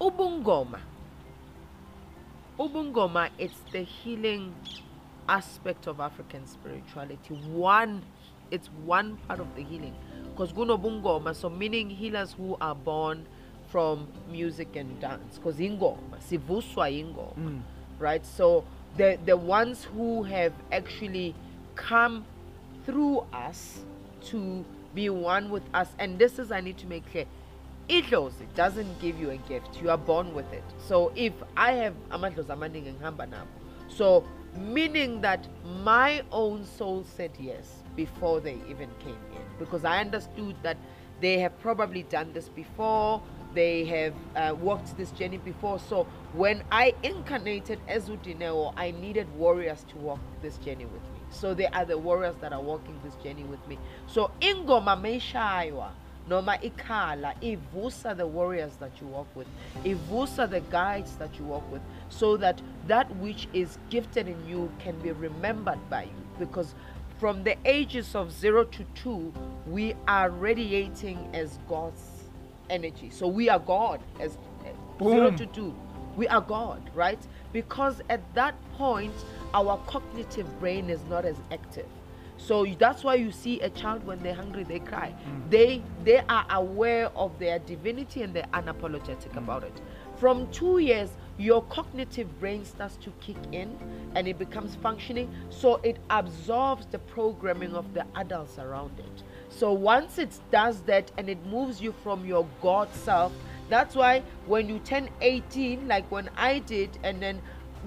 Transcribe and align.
ubungoma. 0.00 0.80
Ubungoma 2.58 3.30
it's 3.38 3.60
the 3.72 3.82
healing 3.82 4.54
aspect 5.28 5.86
of 5.86 6.00
african 6.00 6.46
spirituality. 6.46 7.34
One 7.34 8.02
it's 8.50 8.68
one 8.84 9.16
part 9.28 9.40
of 9.40 9.54
the 9.56 9.62
healing. 9.62 9.94
Because 10.30 10.52
kunobungoma 10.52 11.34
so 11.34 11.48
meaning 11.48 11.90
healers 11.90 12.32
who 12.32 12.56
are 12.60 12.74
born 12.74 13.26
from 13.68 14.08
music 14.30 14.76
and 14.76 14.98
dance. 15.00 15.36
Because 15.36 15.56
ingoma 15.56 16.18
sivuswa 16.28 16.90
ingoma 16.90 17.36
mm. 17.36 17.60
right? 17.98 18.24
So 18.24 18.64
the 18.96 19.18
the 19.24 19.36
ones 19.36 19.84
who 19.84 20.22
have 20.24 20.52
actually 20.72 21.34
come 21.74 22.24
through 22.86 23.26
us 23.32 23.84
to 24.22 24.64
be 24.94 25.10
one 25.10 25.50
with 25.50 25.62
us 25.74 25.88
and 25.98 26.18
this 26.18 26.38
is 26.38 26.50
i 26.50 26.60
need 26.60 26.78
to 26.78 26.86
make 26.86 27.04
clear 27.10 27.26
idlozi 27.88 28.46
doesn't 28.54 28.98
give 29.00 29.18
you 29.18 29.30
a 29.30 29.36
gift 29.48 29.80
you 29.80 29.90
are 29.90 29.98
born 29.98 30.34
with 30.34 30.52
it. 30.52 30.64
So 30.78 31.12
if 31.14 31.32
i 31.56 31.72
have 31.72 31.94
amadlozi 32.10 32.48
amaningi 32.52 32.92
ngihamba 32.92 33.26
nabo. 33.26 33.46
So 33.88 34.24
meaning 34.58 35.20
that 35.20 35.46
my 35.84 36.22
own 36.32 36.64
soul 36.64 37.04
said 37.16 37.30
yes 37.38 37.82
before 37.94 38.40
they 38.40 38.58
even 38.68 38.90
came 38.98 39.18
in. 39.32 39.42
Because 39.58 39.84
i 39.84 40.00
understood 40.00 40.56
that 40.62 40.76
they 41.20 41.38
have 41.38 41.58
probably 41.60 42.02
done 42.04 42.32
this 42.32 42.48
before 42.48 43.22
they 43.54 43.84
have 43.86 44.14
uh, 44.36 44.54
walked 44.54 44.96
this 44.98 45.10
journey 45.12 45.38
before. 45.38 45.78
So 45.78 46.06
when 46.32 46.62
i 46.72 46.94
incarnated 47.02 47.78
as 47.88 48.08
udineo 48.08 48.72
i 48.76 48.90
needed 48.90 49.26
warriors 49.36 49.84
to 49.90 49.96
walk 49.96 50.20
this 50.42 50.58
journey 50.58 50.86
with 50.86 51.02
me. 51.02 51.20
So 51.30 51.54
they 51.54 51.66
are 51.66 51.84
the 51.84 51.98
warriors 51.98 52.36
that 52.40 52.52
are 52.52 52.60
walking 52.62 52.98
this 53.04 53.14
journey 53.16 53.44
with 53.44 53.66
me. 53.68 53.78
So 54.06 54.30
ingoma 54.40 54.96
meshaywa 55.00 55.90
noma 56.28 56.58
ikhala 56.58 57.34
ivusa 57.40 58.16
the 58.16 58.26
warriors 58.26 58.76
that 58.76 58.90
you 59.00 59.06
walk 59.06 59.28
with 59.36 59.46
ivusa 59.84 60.48
the 60.50 60.60
guides 60.60 61.16
that 61.16 61.38
you 61.38 61.44
walk 61.44 61.70
with 61.72 61.82
so 62.08 62.36
that 62.36 62.60
that 62.86 63.14
which 63.16 63.48
is 63.52 63.78
gifted 63.90 64.28
in 64.28 64.48
you 64.48 64.70
can 64.78 64.98
be 65.00 65.12
remembered 65.12 65.78
by 65.90 66.04
you. 66.04 66.26
Because 66.38 66.74
from 67.18 67.44
the 67.44 67.56
ages 67.64 68.14
of 68.14 68.30
0 68.32 68.64
to 68.64 68.84
2 68.94 69.32
we 69.66 69.94
are 70.06 70.30
radiating 70.30 71.28
as 71.32 71.58
god's 71.68 72.02
energy. 72.70 73.10
So 73.10 73.26
we 73.26 73.48
are 73.48 73.58
god 73.58 74.00
as 74.20 74.36
uh, 74.64 75.04
0 75.04 75.30
to 75.32 75.46
2 75.46 75.74
we 76.16 76.28
are 76.28 76.40
god 76.40 76.90
right? 76.94 77.20
Because 77.52 78.00
at 78.10 78.22
that 78.34 78.54
point 78.74 79.14
our 79.54 79.78
cognitive 79.86 80.60
brain 80.60 80.90
is 80.90 81.00
not 81.08 81.24
as 81.24 81.36
active 81.50 81.86
so 82.38 82.66
that's 82.78 83.02
why 83.02 83.14
you 83.14 83.30
see 83.30 83.60
a 83.60 83.70
child 83.70 84.04
when 84.04 84.18
they're 84.22 84.34
hungry 84.34 84.64
they 84.64 84.78
cry. 84.78 85.14
Mm. 85.28 85.50
They 85.50 85.82
they 86.04 86.18
are 86.28 86.46
aware 86.50 87.08
of 87.16 87.38
their 87.38 87.58
divinity 87.58 88.22
and 88.22 88.34
they're 88.34 88.48
unapologetic 88.52 89.32
mm. 89.32 89.38
about 89.38 89.64
it. 89.64 89.80
From 90.16 90.50
two 90.50 90.78
years 90.78 91.10
your 91.38 91.62
cognitive 91.64 92.40
brain 92.40 92.64
starts 92.64 92.96
to 92.96 93.10
kick 93.20 93.36
in 93.52 93.76
and 94.14 94.26
it 94.26 94.38
becomes 94.38 94.74
functioning. 94.76 95.30
So 95.50 95.76
it 95.76 95.98
absorbs 96.10 96.86
the 96.86 96.98
programming 96.98 97.74
of 97.74 97.92
the 97.94 98.06
adults 98.14 98.58
around 98.58 98.98
it. 98.98 99.22
So 99.48 99.72
once 99.72 100.18
it 100.18 100.38
does 100.50 100.80
that 100.82 101.10
and 101.18 101.28
it 101.28 101.44
moves 101.46 101.80
you 101.80 101.94
from 102.02 102.24
your 102.24 102.46
god 102.62 102.92
self 102.94 103.32
that's 103.68 103.96
why 103.96 104.22
when 104.46 104.68
you 104.68 104.78
turn 104.80 105.08
18 105.20 105.88
like 105.88 106.08
when 106.10 106.30
i 106.36 106.60
did 106.60 106.98
and 107.02 107.20
then 107.20 107.40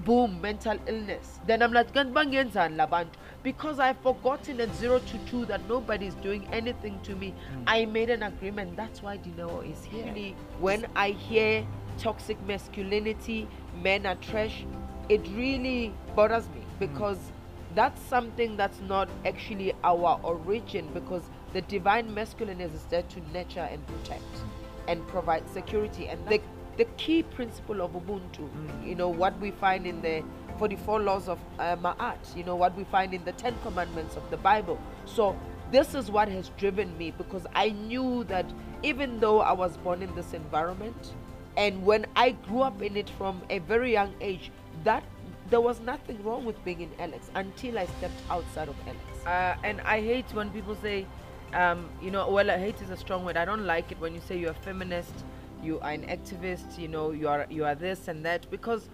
boom 0.05 0.39
mental 0.41 0.77
illness. 0.87 1.39
Then 1.45 1.61
i'm 1.61 1.73
like 1.73 1.93
"Kanti 1.93 2.13
bangenzani 2.13 2.77
la 2.77 2.85
bantu?" 2.85 3.17
because 3.43 3.79
i've 3.79 3.99
forgotten 3.99 4.61
at 4.61 4.73
0 4.75 4.99
to 4.99 5.17
2 5.25 5.45
that 5.45 5.67
nobody's 5.67 6.15
doing 6.15 6.47
anything 6.51 6.99
to 7.03 7.15
me. 7.15 7.33
Hmm. 7.53 7.63
I 7.67 7.85
made 7.85 8.09
an 8.09 8.23
agreement. 8.23 8.75
That's 8.75 9.01
why 9.01 9.17
dineo 9.17 9.69
is 9.71 9.83
here. 9.83 10.05
Really, 10.05 10.35
when 10.59 10.85
i 10.95 11.09
hear 11.09 11.65
toxic 11.97 12.41
masculinity 12.47 13.47
men 13.83 14.05
are 14.05 14.15
trash 14.15 14.65
it 15.09 15.27
really 15.35 15.93
bothers 16.15 16.47
me. 16.49 16.61
Hmm. 16.61 16.85
Because 16.85 17.17
that's 17.75 18.01
something 18.01 18.55
that's 18.57 18.79
not 18.81 19.09
actually 19.25 19.73
our 19.83 20.19
origin. 20.23 20.87
Because 20.93 21.23
the 21.53 21.61
divine 21.61 22.13
masculine 22.13 22.61
is 22.61 22.83
there 22.85 23.03
to 23.03 23.21
nurture 23.33 23.67
and 23.71 23.85
protect 23.87 24.23
and 24.87 25.05
provide 25.07 25.47
security. 25.49 26.07
And 26.07 26.25
the, 26.27 26.41
the 26.79 26.85
key 27.03 27.21
principle 27.37 27.81
of 27.85 27.91
ubuntu 27.91 28.45
you 28.89 28.95
know 28.95 29.09
what 29.21 29.37
we 29.39 29.51
find 29.51 29.85
in 29.85 30.01
the 30.01 30.23
44 30.57 30.99
laws 31.01 31.27
of 31.27 31.39
uh, 31.59 31.75
ma'at 31.85 32.35
you 32.37 32.43
know 32.43 32.55
what 32.55 32.75
we 32.77 32.85
find 32.85 33.13
in 33.13 33.23
the 33.25 33.33
10 33.33 33.55
commandments 33.63 34.15
of 34.15 34.29
the 34.29 34.37
bible. 34.37 34.77
So 35.05 35.37
this 35.71 35.93
is 35.93 36.09
what 36.09 36.29
has 36.29 36.49
driven 36.57 36.97
me 36.97 37.11
because 37.11 37.45
i 37.53 37.69
knew 37.69 38.23
that 38.23 38.45
even 38.91 39.19
though 39.19 39.39
i 39.41 39.51
was 39.51 39.77
born 39.77 40.01
in 40.01 40.13
this 40.15 40.33
environment 40.33 41.13
and 41.57 41.85
when 41.85 42.05
i 42.15 42.31
grew 42.47 42.61
up 42.61 42.81
in 42.81 42.97
it 42.97 43.09
from 43.17 43.41
a 43.49 43.59
very 43.59 43.91
young 43.91 44.13
age 44.19 44.51
that 44.83 45.03
there 45.51 45.61
was 45.61 45.79
nothing 45.81 46.23
wrong 46.23 46.43
with 46.45 46.63
being 46.65 46.81
in 46.81 46.89
alex 46.99 47.29
until 47.35 47.77
i 47.77 47.85
stepped 47.97 48.21
outside 48.31 48.67
of 48.67 48.75
alex 48.87 49.25
uh, 49.27 49.55
and 49.63 49.79
i 49.81 50.01
hate 50.01 50.33
when 50.33 50.49
people 50.49 50.75
say 50.81 51.05
um, 51.53 51.89
you 52.01 52.11
know, 52.11 52.29
well, 52.29 52.47
hate 52.47 52.81
is 52.81 52.89
a 52.89 52.97
strong 52.97 53.25
word. 53.25 53.37
I 53.37 53.45
don't 53.45 53.65
like 53.65 53.91
it 53.91 53.99
when 53.99 54.13
you 54.13 54.21
say 54.21 54.37
you're 54.37 54.51
a 54.51 54.53
feminist, 54.65 55.13
you 55.63 55.79
are 55.79 55.91
an 55.91 56.03
activist, 56.03 56.77
you 56.77 56.87
know, 56.87 57.11
you 57.11 57.27
are 57.27 57.45
you 57.49 57.65
are 57.65 57.75
this 57.75 58.07
and 58.07 58.25
that 58.25 58.49
because 58.49 58.89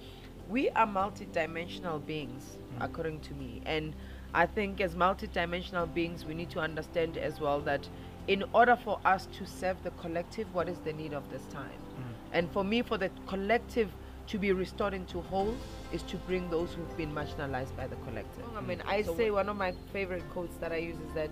we 0.49 0.69
are 0.71 0.87
multidimensional 0.87 2.05
beings, 2.05 2.57
mm. 2.77 2.85
according 2.85 3.19
to 3.21 3.33
me. 3.33 3.61
And 3.65 3.95
I 4.33 4.45
think 4.45 4.81
as 4.81 4.95
multidimensional 4.95 5.91
beings, 5.93 6.25
we 6.25 6.33
need 6.33 6.49
to 6.51 6.59
understand 6.59 7.17
as 7.17 7.39
well 7.39 7.59
that 7.61 7.87
in 8.27 8.43
order 8.53 8.75
for 8.75 8.99
us 9.05 9.27
to 9.37 9.45
serve 9.45 9.81
the 9.83 9.91
collective, 9.91 10.53
what 10.53 10.67
is 10.67 10.79
the 10.79 10.93
need 10.93 11.13
of 11.13 11.29
this 11.31 11.43
time? 11.45 11.69
Mm. 11.69 12.03
And 12.33 12.51
for 12.51 12.63
me, 12.63 12.81
for 12.81 12.97
the 12.97 13.09
collective 13.27 13.89
to 14.27 14.39
be 14.39 14.51
restored 14.51 14.93
into 14.93 15.21
whole 15.21 15.55
is 15.91 16.01
to 16.03 16.17
bring 16.17 16.49
those 16.49 16.73
who've 16.73 16.97
been 16.97 17.13
marginalized 17.13 17.75
by 17.77 17.87
the 17.87 17.95
collective. 17.97 18.45
Mm. 18.45 18.57
I 18.57 18.61
mean, 18.61 18.83
I 18.87 19.01
say 19.03 19.31
one 19.31 19.49
of 19.49 19.57
my 19.57 19.73
favorite 19.93 20.27
quotes 20.31 20.55
that 20.57 20.71
I 20.71 20.77
use 20.77 20.97
is 20.97 21.13
that 21.13 21.29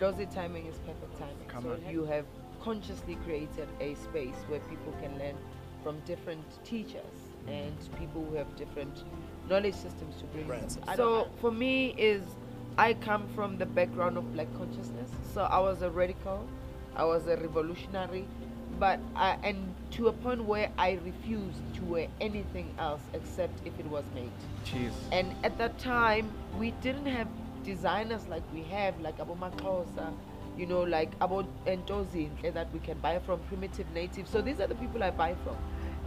Lousy 0.00 0.26
timing 0.26 0.66
is 0.66 0.78
perfect 0.78 1.18
timing. 1.18 1.34
Come 1.48 1.64
so 1.64 1.72
on. 1.72 1.92
you 1.92 2.04
have 2.04 2.24
consciously 2.68 3.14
created 3.24 3.66
a 3.80 3.94
space 3.94 4.36
where 4.48 4.60
people 4.60 4.92
can 5.00 5.18
learn 5.18 5.34
from 5.82 5.98
different 6.00 6.44
teachers 6.64 7.16
mm-hmm. 7.46 7.52
and 7.52 7.98
people 7.98 8.22
who 8.28 8.34
have 8.34 8.54
different 8.56 9.04
knowledge 9.48 9.74
systems 9.74 10.16
to 10.16 10.24
bring 10.24 10.46
Right. 10.46 10.70
So 10.94 11.28
for 11.40 11.50
me 11.50 11.94
is 11.96 12.22
I 12.76 12.92
come 12.92 13.26
from 13.34 13.56
the 13.56 13.64
background 13.64 14.18
of 14.18 14.34
black 14.34 14.48
consciousness. 14.58 15.10
So 15.32 15.44
I 15.44 15.58
was 15.60 15.80
a 15.80 15.88
radical, 15.88 16.46
I 16.94 17.04
was 17.04 17.26
a 17.26 17.38
revolutionary, 17.38 18.26
but 18.78 19.00
I, 19.16 19.38
and 19.42 19.74
to 19.92 20.08
a 20.08 20.12
point 20.12 20.44
where 20.44 20.70
I 20.76 20.98
refused 21.06 21.62
to 21.76 21.84
wear 21.84 22.08
anything 22.20 22.74
else 22.78 23.00
except 23.14 23.66
if 23.66 23.72
it 23.80 23.86
was 23.86 24.04
made. 24.14 24.30
Jeez. 24.66 24.92
And 25.10 25.34
at 25.42 25.56
that 25.56 25.78
time, 25.78 26.30
we 26.58 26.72
didn't 26.82 27.06
have 27.06 27.28
designers 27.64 28.28
like 28.28 28.42
we 28.52 28.62
have, 28.64 29.00
like 29.00 29.16
Abo 29.16 29.38
MaXhosa, 29.38 30.12
you 30.58 30.66
know, 30.66 30.82
like 30.82 31.16
Abo 31.20 31.46
Entozi 31.66 32.28
that 32.52 32.72
we 32.72 32.80
can 32.80 32.98
buy 32.98 33.18
from 33.20 33.40
Primitive 33.48 33.86
Native. 33.94 34.28
So 34.28 34.40
these 34.42 34.60
are 34.60 34.66
the 34.66 34.74
people 34.74 35.02
I 35.02 35.10
buy 35.10 35.34
from. 35.44 35.56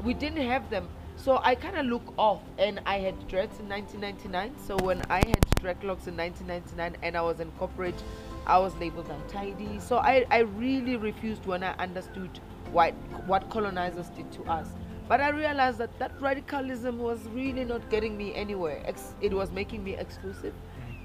We 0.03 0.13
didn't 0.13 0.45
have 0.45 0.69
them. 0.69 0.88
So 1.16 1.39
I 1.44 1.56
kind 1.56 1.78
of 1.78 1.85
look 1.85 2.13
off, 2.17 2.41
and 2.57 2.81
I 2.85 2.97
had 3.00 3.28
dreads 3.28 3.59
in 3.59 3.69
1999. 3.69 4.56
So 4.66 4.75
when 4.78 5.01
I 5.09 5.17
had 5.17 5.41
dreadlocks 5.62 6.07
in 6.07 6.17
1999 6.17 6.97
and 7.03 7.16
I 7.16 7.22
was 7.22 7.39
in 7.39 7.51
corporate, 7.51 8.01
I 8.47 8.57
was 8.57 8.75
labeled 8.75 9.09
untidy. 9.09 9.79
So 9.79 9.97
I, 9.97 10.25
I 10.31 10.39
really 10.39 10.95
refused 10.95 11.45
when 11.45 11.63
I 11.63 11.73
understood 11.78 12.39
what, 12.72 12.94
what 13.28 13.50
colonizers 13.50 14.09
did 14.09 14.31
to 14.33 14.44
us. 14.45 14.68
But 15.07 15.22
I 15.22 15.29
realized 15.29 15.78
that 15.79 15.97
that 16.00 16.13
radicalism 16.22 16.97
was 16.97 17.19
really 17.33 17.66
not 17.66 17.89
getting 17.89 18.18
me 18.18 18.33
anywhere. 18.33 18.81
It 19.22 19.33
was 19.33 19.51
making 19.51 19.83
me 19.83 19.97
exclusive, 19.97 20.53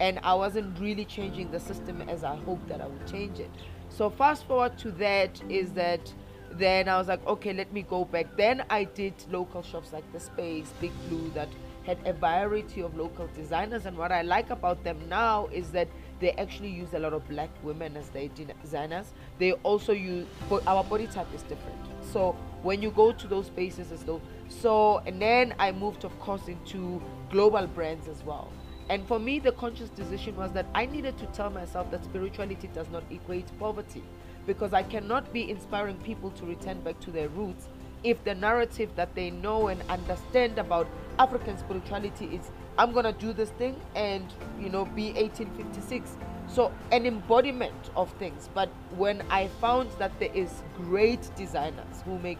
and 0.00 0.18
I 0.22 0.34
wasn't 0.34 0.78
really 0.78 1.04
changing 1.04 1.50
the 1.50 1.60
system 1.60 2.02
as 2.08 2.24
I 2.24 2.36
hoped 2.36 2.68
that 2.68 2.80
I 2.80 2.86
would 2.86 3.06
change 3.06 3.38
it. 3.38 3.50
So 3.88 4.10
fast 4.10 4.46
forward 4.46 4.76
to 4.78 4.90
that 4.92 5.40
is 5.48 5.72
that 5.72 6.12
then 6.52 6.88
I 6.88 6.98
was 6.98 7.08
like, 7.08 7.26
okay, 7.26 7.52
let 7.52 7.72
me 7.72 7.82
go 7.82 8.04
back. 8.04 8.36
Then 8.36 8.64
I 8.70 8.84
did 8.84 9.14
local 9.30 9.62
shops 9.62 9.92
like 9.92 10.10
the 10.12 10.20
Space, 10.20 10.72
Big 10.80 10.92
Blue, 11.08 11.30
that 11.34 11.48
had 11.84 11.98
a 12.04 12.12
variety 12.12 12.80
of 12.82 12.96
local 12.96 13.28
designers. 13.28 13.86
And 13.86 13.96
what 13.96 14.10
I 14.10 14.22
like 14.22 14.50
about 14.50 14.82
them 14.82 14.98
now 15.08 15.46
is 15.52 15.70
that 15.70 15.88
they 16.18 16.32
actually 16.32 16.70
use 16.70 16.94
a 16.94 16.98
lot 16.98 17.12
of 17.12 17.28
black 17.28 17.50
women 17.62 17.96
as 17.96 18.08
their 18.08 18.28
designers. 18.28 19.12
They 19.38 19.52
also 19.52 19.92
use, 19.92 20.26
but 20.48 20.66
our 20.66 20.82
body 20.82 21.06
type 21.06 21.32
is 21.34 21.42
different. 21.42 21.78
So 22.12 22.36
when 22.62 22.82
you 22.82 22.90
go 22.90 23.12
to 23.12 23.26
those 23.28 23.46
spaces, 23.46 23.92
as 23.92 24.02
though, 24.02 24.20
so, 24.48 24.98
and 25.06 25.20
then 25.20 25.54
I 25.58 25.72
moved, 25.72 26.04
of 26.04 26.18
course, 26.18 26.48
into 26.48 27.02
global 27.30 27.66
brands 27.66 28.08
as 28.08 28.22
well. 28.24 28.50
And 28.88 29.06
for 29.06 29.18
me, 29.18 29.38
the 29.38 29.52
conscious 29.52 29.90
decision 29.90 30.36
was 30.36 30.52
that 30.52 30.66
I 30.74 30.86
needed 30.86 31.18
to 31.18 31.26
tell 31.26 31.50
myself 31.50 31.90
that 31.90 32.04
spirituality 32.04 32.68
does 32.72 32.88
not 32.90 33.02
equate 33.10 33.46
poverty 33.58 34.02
because 34.46 34.72
I 34.72 34.84
cannot 34.84 35.32
be 35.32 35.50
inspiring 35.50 35.96
people 35.98 36.30
to 36.32 36.46
return 36.46 36.80
back 36.80 37.00
to 37.00 37.10
their 37.10 37.28
roots 37.28 37.68
if 38.04 38.22
the 38.24 38.34
narrative 38.34 38.90
that 38.94 39.14
they 39.14 39.30
know 39.30 39.68
and 39.68 39.82
understand 39.88 40.58
about 40.58 40.86
African 41.18 41.58
spirituality 41.58 42.26
is 42.26 42.50
I'm 42.78 42.92
gonna 42.92 43.12
do 43.12 43.32
this 43.32 43.50
thing 43.50 43.74
and 43.94 44.24
you 44.60 44.68
know 44.68 44.84
be 44.84 45.12
1856. 45.14 46.16
So 46.46 46.72
an 46.92 47.06
embodiment 47.06 47.90
of 47.96 48.12
things. 48.12 48.48
But 48.54 48.68
when 48.96 49.22
I 49.30 49.48
found 49.60 49.90
that 49.98 50.12
there 50.20 50.32
is 50.32 50.62
great 50.76 51.28
designers 51.34 52.02
who 52.04 52.18
make 52.20 52.38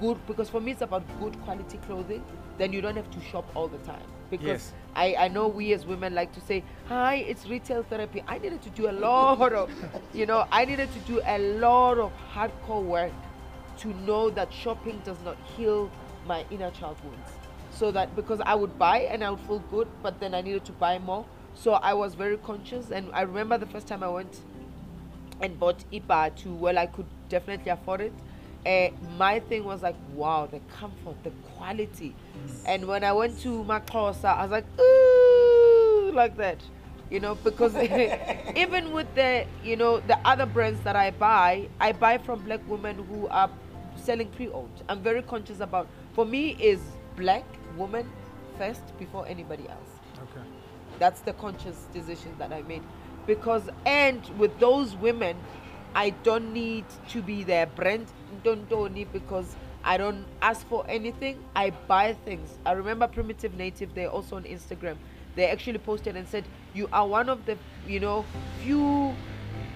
good 0.00 0.18
because 0.26 0.50
for 0.50 0.60
me 0.60 0.72
it's 0.72 0.82
about 0.82 1.04
good 1.20 1.40
quality 1.42 1.78
clothing 1.86 2.24
then 2.58 2.72
you 2.72 2.80
don't 2.80 2.96
have 2.96 3.10
to 3.12 3.20
shop 3.20 3.48
all 3.54 3.68
the 3.68 3.78
time 3.78 4.02
because 4.30 4.46
Yes. 4.46 4.72
I, 4.94 5.16
I 5.18 5.28
know 5.28 5.48
we 5.48 5.72
as 5.72 5.86
women 5.86 6.14
like 6.14 6.32
to 6.32 6.40
say 6.40 6.62
hi 6.88 7.16
it's 7.16 7.46
retail 7.46 7.82
therapy 7.82 8.22
i 8.28 8.38
needed 8.38 8.62
to 8.62 8.70
do 8.70 8.88
a 8.88 8.92
lot 8.92 9.52
of 9.52 9.70
you 10.14 10.26
know 10.26 10.46
i 10.52 10.64
needed 10.64 10.92
to 10.92 10.98
do 11.00 11.20
a 11.26 11.38
lot 11.38 11.98
of 11.98 12.12
hardcore 12.32 12.82
work 12.82 13.12
to 13.78 13.88
know 14.06 14.30
that 14.30 14.52
shopping 14.52 15.00
does 15.04 15.18
not 15.24 15.36
heal 15.56 15.90
my 16.26 16.44
inner 16.50 16.70
child 16.70 16.96
wounds 17.04 17.30
so 17.70 17.90
that 17.90 18.14
because 18.14 18.40
i 18.46 18.54
would 18.54 18.78
buy 18.78 18.98
and 19.00 19.24
i 19.24 19.30
would 19.30 19.40
feel 19.40 19.58
good 19.70 19.88
but 20.02 20.20
then 20.20 20.32
i 20.34 20.40
needed 20.40 20.64
to 20.64 20.72
buy 20.72 20.98
more 20.98 21.24
so 21.54 21.72
i 21.74 21.92
was 21.92 22.14
very 22.14 22.36
conscious 22.38 22.90
and 22.90 23.10
i 23.12 23.22
remember 23.22 23.58
the 23.58 23.66
first 23.66 23.86
time 23.88 24.02
i 24.02 24.08
went 24.08 24.42
and 25.40 25.58
bought 25.58 25.84
IPA 25.92 26.34
to 26.36 26.54
well 26.54 26.78
I 26.78 26.86
could 26.86 27.06
definitely 27.28 27.70
afford 27.70 28.00
it. 28.00 28.12
Uh, 28.66 28.88
my 29.18 29.40
thing 29.40 29.62
was 29.64 29.82
like 29.82 29.96
wow 30.14 30.46
the 30.50 30.58
comfort 30.78 31.16
the 31.22 31.30
quality 31.54 32.14
and 32.66 32.86
when 32.86 33.04
I 33.04 33.12
went 33.12 33.38
to 33.40 33.62
MaXhosa 33.64 34.24
I 34.38 34.42
was 34.42 34.50
like 34.52 34.64
ooh 34.80 36.10
like 36.12 36.36
that 36.38 36.58
you 37.10 37.20
know 37.20 37.34
because 37.34 37.76
even 38.56 38.92
with 38.92 39.12
the 39.14 39.44
you 39.62 39.76
know 39.76 40.00
the 40.00 40.18
other 40.26 40.46
brands 40.46 40.80
that 40.84 40.96
I 40.96 41.10
buy 41.10 41.68
I 41.78 41.92
buy 41.92 42.16
from 42.18 42.42
black 42.44 42.60
women 42.66 43.04
who 43.04 43.28
are 43.28 43.50
selling 43.96 44.28
pre-owned 44.28 44.82
I'm 44.88 45.00
very 45.00 45.22
conscious 45.22 45.60
about 45.60 45.86
for 46.14 46.24
me 46.24 46.56
is 46.58 46.80
black 47.16 47.44
woman 47.76 48.10
first 48.56 48.96
before 48.98 49.26
anybody 49.26 49.68
else 49.68 49.90
Okay. 50.22 50.46
that's 50.98 51.20
the 51.20 51.32
conscious 51.34 51.86
decision 51.92 52.34
that 52.38 52.52
I 52.52 52.62
made. 52.62 52.82
Because, 53.26 53.68
and 53.84 54.20
with 54.38 54.58
those 54.58 54.94
women, 54.96 55.36
I 55.94 56.10
don't 56.10 56.52
need 56.52 56.84
to 57.10 57.22
be 57.22 57.44
their 57.44 57.66
brand, 57.66 58.06
don't 58.42 58.68
don't 58.68 58.94
need 58.94 59.12
because 59.12 59.56
I 59.84 59.96
don't 59.98 60.24
ask 60.40 60.66
for 60.68 60.84
anything. 60.88 61.38
I 61.54 61.70
buy 61.70 62.14
things. 62.24 62.58
I 62.64 62.72
remember 62.72 63.06
Primitive 63.06 63.54
Native, 63.54 63.94
they're 63.94 64.08
also 64.08 64.36
on 64.36 64.44
Instagram. 64.44 64.96
They 65.36 65.46
actually 65.48 65.78
posted 65.78 66.16
and 66.16 66.26
said, 66.26 66.44
You 66.72 66.88
are 66.92 67.06
one 67.06 67.28
of 67.28 67.44
the, 67.44 67.58
you 67.86 68.00
know, 68.00 68.24
few 68.62 69.14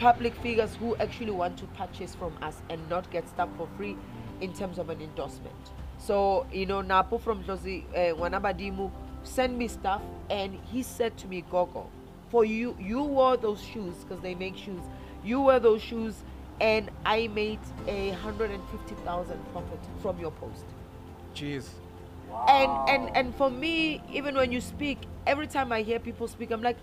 public 0.00 0.34
figures 0.36 0.74
who 0.76 0.96
actually 0.96 1.32
want 1.32 1.58
to 1.58 1.66
purchase 1.66 2.14
from 2.14 2.32
us 2.40 2.62
and 2.70 2.88
not 2.88 3.10
get 3.10 3.28
stuff 3.28 3.48
for 3.56 3.68
free 3.76 3.96
in 4.40 4.52
terms 4.52 4.78
of 4.78 4.88
an 4.88 5.00
endorsement. 5.00 5.54
So, 5.98 6.46
you 6.52 6.64
know, 6.64 6.80
Napo 6.80 7.18
from 7.18 7.42
Josi 7.44 7.84
uh, 7.90 8.14
Wanabadimu 8.16 8.90
sent 9.24 9.56
me 9.56 9.68
stuff 9.68 10.00
and 10.30 10.58
he 10.70 10.82
said 10.82 11.16
to 11.18 11.26
me, 11.26 11.42
Gogo, 11.50 11.90
for 12.30 12.44
you, 12.44 12.76
you 12.78 13.02
wore 13.02 13.36
those 13.36 13.62
shoes 13.62 13.94
because 14.04 14.20
they 14.22 14.34
make 14.34 14.56
shoes. 14.56 14.80
You 15.24 15.40
wear 15.40 15.58
those 15.60 15.82
shoes 15.82 16.14
and 16.60 16.90
I 17.04 17.28
made 17.28 17.60
a 17.86 18.10
150,000 18.10 19.52
profit 19.52 19.78
from 20.00 20.18
your 20.18 20.32
post. 20.32 20.64
Jeez. 21.34 21.68
and 22.48 22.70
and 22.88 23.16
and 23.16 23.34
for 23.36 23.50
me 23.50 24.02
even 24.12 24.34
when 24.34 24.52
you 24.52 24.60
speak 24.60 24.98
every 25.26 25.46
time 25.46 25.72
i 25.72 25.80
hear 25.80 25.98
people 25.98 26.28
speak 26.28 26.50
i'm 26.50 26.60
like 26.62 26.76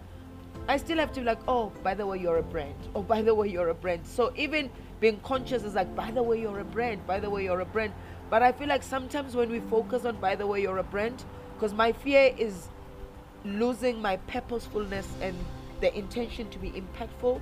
i 0.67 0.75
still 0.75 0.97
have 0.97 1.11
to 1.11 1.19
be 1.19 1.25
like 1.25 1.39
oh 1.47 1.71
by 1.83 1.93
the 1.93 2.05
way 2.05 2.17
you're 2.17 2.37
a 2.37 2.43
brand. 2.43 2.75
Oh 2.95 3.03
by 3.03 3.21
the 3.21 3.35
way 3.35 3.47
you're 3.47 3.69
a 3.69 3.75
brand. 3.75 4.07
So 4.07 4.33
even 4.35 4.69
being 4.99 5.19
conscious 5.19 5.63
is 5.63 5.75
like 5.75 5.93
by 5.95 6.09
the 6.11 6.23
way 6.23 6.41
you're 6.41 6.59
a 6.59 6.65
brand. 6.65 7.05
By 7.05 7.19
the 7.19 7.29
way 7.29 7.43
you're 7.43 7.59
a 7.59 7.65
brand. 7.65 7.93
But 8.29 8.41
i 8.41 8.51
feel 8.51 8.67
like 8.67 8.81
sometimes 8.81 9.35
when 9.35 9.51
we 9.51 9.59
focus 9.59 10.05
on 10.05 10.19
by 10.19 10.35
the 10.35 10.47
way 10.47 10.61
you're 10.61 10.79
a 10.79 10.83
brand 10.83 11.23
because 11.53 11.73
my 11.73 11.91
fear 11.91 12.33
is 12.37 12.69
losing 13.43 14.01
my 14.01 14.17
purposefulness 14.17 15.07
and 15.21 15.35
the 15.81 15.95
intention 15.95 16.49
to 16.49 16.57
be 16.57 16.71
impactful 16.71 17.39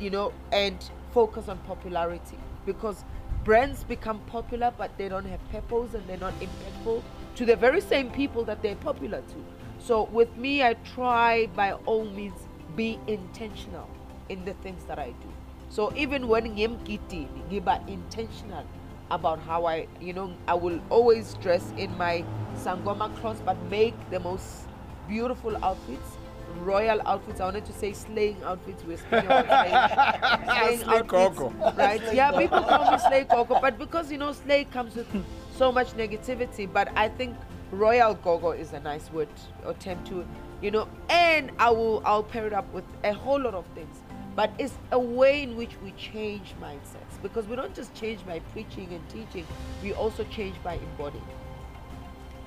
you 0.00 0.10
know, 0.10 0.32
and 0.52 0.90
focus 1.12 1.48
on 1.48 1.58
popularity 1.58 2.38
because 2.66 3.04
brands 3.44 3.84
become 3.84 4.20
popular 4.20 4.72
but 4.76 4.96
they 4.98 5.08
don't 5.08 5.24
have 5.24 5.40
purpose 5.50 5.94
and 5.94 6.06
they're 6.06 6.16
not 6.18 6.34
impactful 6.40 7.02
to 7.34 7.44
the 7.44 7.56
very 7.56 7.80
same 7.80 8.10
people 8.10 8.44
that 8.44 8.62
they're 8.62 8.76
popular 8.76 9.20
to. 9.22 9.44
So 9.78 10.04
with 10.04 10.36
me, 10.36 10.62
I 10.62 10.74
try 10.94 11.46
by 11.56 11.72
all 11.72 12.04
means 12.04 12.34
be 12.76 12.98
intentional 13.06 13.88
in 14.28 14.44
the 14.44 14.54
things 14.54 14.84
that 14.84 14.98
I 14.98 15.06
do. 15.06 15.32
So 15.70 15.92
even 15.96 16.28
when 16.28 16.54
ngimgidini, 16.56 17.28
ngiba 17.50 17.88
intentional 17.88 18.64
about 19.10 19.40
how 19.40 19.66
I, 19.66 19.86
you 20.00 20.12
know, 20.12 20.32
I 20.46 20.54
will 20.54 20.80
always 20.90 21.34
dress 21.34 21.72
in 21.76 21.96
my 21.96 22.24
sangoma 22.56 23.14
clothes 23.20 23.40
but 23.44 23.56
make 23.70 23.94
the 24.10 24.20
most 24.20 24.68
beautiful 25.08 25.56
outfits 25.64 26.16
royal 26.58 27.00
outfits. 27.06 27.40
I 27.40 27.44
wanted 27.44 27.64
to 27.66 27.72
say 27.72 27.92
slaying 27.92 28.42
outfits. 28.44 28.84
We're 28.84 28.98
slaying, 28.98 29.26
slaying 29.26 30.78
Slay 30.80 30.98
outfits, 30.98 31.10
Coco. 31.10 31.50
right? 31.76 32.02
Yeah, 32.12 32.32
people 32.32 32.62
call 32.62 32.90
me 32.92 32.98
slay 32.98 33.24
coco, 33.24 33.58
but 33.60 33.78
because 33.78 34.10
you 34.10 34.18
know 34.18 34.32
slay 34.32 34.64
comes 34.64 34.94
with 34.94 35.08
so 35.56 35.70
much 35.72 35.92
negativity. 35.92 36.70
But 36.72 36.88
I 36.96 37.08
think 37.08 37.36
royal 37.70 38.14
gogo 38.14 38.50
is 38.52 38.72
a 38.72 38.80
nice 38.80 39.10
word 39.12 39.28
or 39.64 39.74
term 39.74 40.02
to, 40.06 40.26
you 40.60 40.70
know. 40.70 40.88
And 41.08 41.50
I 41.58 41.70
will 41.70 42.02
I'll 42.04 42.22
pair 42.22 42.46
it 42.46 42.52
up 42.52 42.72
with 42.72 42.84
a 43.04 43.12
whole 43.12 43.40
lot 43.40 43.54
of 43.54 43.64
things. 43.74 43.96
But 44.36 44.52
it's 44.58 44.74
a 44.92 44.98
way 44.98 45.42
in 45.42 45.56
which 45.56 45.72
we 45.84 45.90
change 45.92 46.54
mindsets 46.62 47.20
because 47.20 47.46
we 47.46 47.56
don't 47.56 47.74
just 47.74 47.92
change 47.94 48.24
by 48.24 48.38
preaching 48.52 48.88
and 48.92 49.06
teaching. 49.10 49.46
We 49.82 49.92
also 49.92 50.24
change 50.24 50.54
by 50.62 50.74
embodying. 50.74 51.24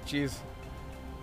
Jeez. 0.07 0.37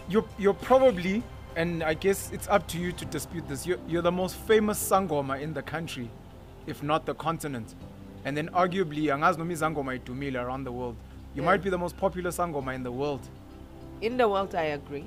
You're, 0.08 0.24
you're 0.38 0.54
probably, 0.54 1.22
and 1.56 1.82
I 1.82 1.94
guess 1.94 2.30
it's 2.32 2.48
up 2.48 2.66
to 2.68 2.78
you 2.78 2.92
to 2.92 3.04
dispute 3.06 3.48
this, 3.48 3.66
you're, 3.66 3.78
you're 3.88 4.02
the 4.02 4.12
most 4.12 4.36
famous 4.36 4.78
Sangoma 4.78 5.40
in 5.40 5.52
the 5.52 5.62
country, 5.62 6.08
if 6.66 6.82
not 6.82 7.06
the 7.06 7.14
continent. 7.14 7.74
And 8.24 8.36
then 8.36 8.48
arguably, 8.50 9.04
angazi 9.06 9.38
noma 9.38 9.52
izangoma 9.54 9.98
idumile 9.98 10.42
around 10.42 10.64
the 10.64 10.72
world. 10.72 10.96
You 11.34 11.42
Yeah. 11.42 11.46
might 11.46 11.62
be 11.62 11.70
the 11.70 11.78
most 11.78 11.96
popular 11.96 12.30
Sangoma 12.30 12.74
in 12.74 12.82
the 12.82 12.92
world. 12.92 13.20
In 14.00 14.16
the 14.16 14.28
world, 14.28 14.54
I 14.54 14.64
agree. 14.78 15.04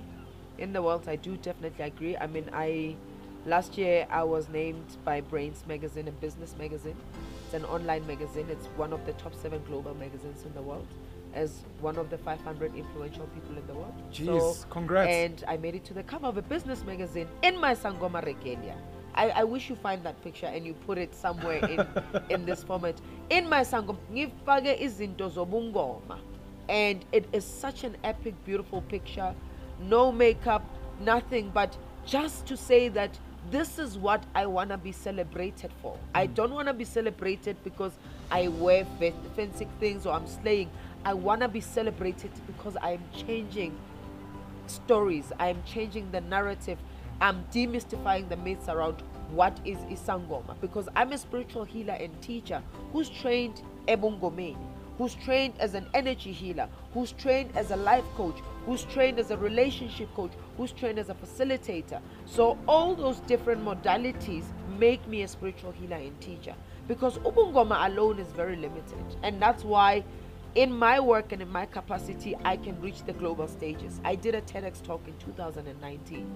In 0.57 0.73
the 0.73 0.81
world, 0.81 1.07
I 1.07 1.15
do 1.15 1.37
definitely 1.37 1.85
agree. 1.85 2.17
I 2.17 2.27
mean, 2.27 2.49
I 2.53 2.95
last 3.45 3.77
year 3.77 4.07
I 4.09 4.23
was 4.23 4.47
named 4.49 4.85
by 5.03 5.21
Brainz 5.21 5.65
Magazine, 5.67 6.07
a 6.07 6.11
business 6.11 6.55
magazine. 6.57 6.95
It's 7.45 7.53
an 7.53 7.65
online 7.65 8.05
magazine. 8.07 8.47
It's 8.49 8.65
one 8.77 8.93
of 8.93 9.05
the 9.05 9.13
top 9.13 9.33
seven 9.35 9.61
global 9.67 9.93
magazines 9.95 10.43
in 10.45 10.53
the 10.53 10.61
world, 10.61 10.87
as 11.33 11.63
one 11.81 11.97
of 11.97 12.09
the 12.09 12.17
500 12.17 12.75
influential 12.75 13.27
people 13.27 13.57
in 13.57 13.65
the 13.67 13.73
world. 13.73 13.93
Jeez, 14.11 14.69
congrats. 14.69 15.11
And 15.11 15.43
I 15.47 15.57
made 15.57 15.75
it 15.75 15.85
to 15.85 15.93
the 15.93 16.03
cover 16.03 16.27
of 16.27 16.37
a 16.37 16.41
business 16.41 16.83
magazine 16.83 17.27
in 17.41 17.59
my 17.59 17.73
Sangoma 17.73 18.23
regalia. 18.25 18.75
I, 19.15 19.29
I 19.29 19.43
wish 19.43 19.69
you 19.69 19.75
find 19.75 20.03
that 20.03 20.21
picture 20.23 20.47
and 20.47 20.65
you 20.65 20.73
put 20.73 20.97
it 20.97 21.13
somewhere 21.13 21.63
in, 21.65 21.85
in 22.29 22.45
this 22.45 22.63
format. 22.63 22.99
In 23.29 23.47
my 23.49 23.61
Sangoma, 23.61 23.97
ngifake 24.11 24.81
izinto 24.81 25.29
zobungoma 25.29 26.19
and 26.69 27.05
it 27.11 27.25
is 27.33 27.43
such 27.43 27.83
an 27.83 27.95
epic 28.03 28.33
beautiful 28.45 28.81
picture 28.83 29.33
no 29.81 30.11
makeup 30.11 30.63
nothing 31.01 31.49
but 31.53 31.75
just 32.05 32.45
to 32.45 32.55
say 32.55 32.87
that 32.87 33.17
this 33.51 33.77
is 33.77 33.97
what 33.97 34.23
i 34.33 34.45
want 34.45 34.69
to 34.69 34.77
be 34.77 34.91
celebrated 34.91 35.71
for 35.81 35.97
i 36.15 36.25
mm. 36.25 36.33
don't 36.33 36.53
want 36.53 36.67
to 36.67 36.73
be 36.73 36.85
celebrated 36.85 37.57
because 37.63 37.91
i 38.31 38.47
wear 38.47 38.85
fa- 38.97 39.13
fancy 39.35 39.67
things 39.79 40.05
or 40.05 40.13
i'm 40.13 40.27
slaying 40.27 40.69
i 41.05 41.13
want 41.13 41.41
to 41.41 41.47
be 41.47 41.61
celebrated 41.61 42.31
because 42.47 42.75
i'm 42.81 43.01
changing 43.25 43.75
stories. 44.67 45.31
I'm 45.39 45.61
changing 45.65 46.11
the 46.11 46.21
narrative. 46.21 46.77
I'm 47.21 47.43
demystifying 47.53 48.29
the 48.29 48.37
myths 48.37 48.69
around 48.69 49.03
what 49.29 49.57
is 49.65 49.77
isangoma 49.89 50.59
because 50.61 50.87
i'm 50.95 51.11
a 51.11 51.17
spiritual 51.17 51.63
healer 51.63 51.93
and 51.93 52.21
teacher 52.21 52.61
who's 52.91 53.09
trained 53.09 53.63
ebongomeni 53.87 54.55
who's 54.97 55.15
trained 55.15 55.53
as 55.59 55.73
an 55.73 55.87
energy 55.95 56.31
healer 56.31 56.67
who's 56.93 57.13
trained 57.13 57.49
as 57.55 57.71
a 57.71 57.75
life 57.75 58.03
coach 58.15 58.35
who's 58.65 58.83
trained 58.85 59.17
as 59.17 59.31
a 59.31 59.37
relationship 59.37 60.13
coach 60.13 60.31
who's 60.57 60.71
trained 60.71 60.99
as 60.99 61.09
a 61.09 61.13
facilitator. 61.15 61.99
So 62.25 62.57
all 62.67 62.95
those 62.95 63.19
different 63.21 63.63
modalities 63.63 64.43
make 64.77 65.05
me 65.07 65.23
a 65.23 65.27
spiritual 65.27 65.71
healer 65.71 65.97
and 65.97 66.19
teacher 66.21 66.53
because 66.87 67.17
ubungoma 67.19 67.87
alone 67.87 68.19
is 68.19 68.27
very 68.33 68.55
limited. 68.55 69.03
And 69.23 69.41
that's 69.41 69.63
why 69.63 70.03
in 70.55 70.71
my 70.71 70.99
work 70.99 71.31
and 71.31 71.41
in 71.41 71.49
my 71.51 71.65
capacity, 71.65 72.35
I 72.45 72.57
can 72.57 72.79
reach 72.79 73.03
the 73.03 73.13
global 73.13 73.47
stages. 73.47 73.99
I 74.03 74.15
did 74.15 74.35
a 74.35 74.41
TEDx 74.41 74.83
talk 74.83 75.01
in 75.07 75.17
2019. 75.17 76.29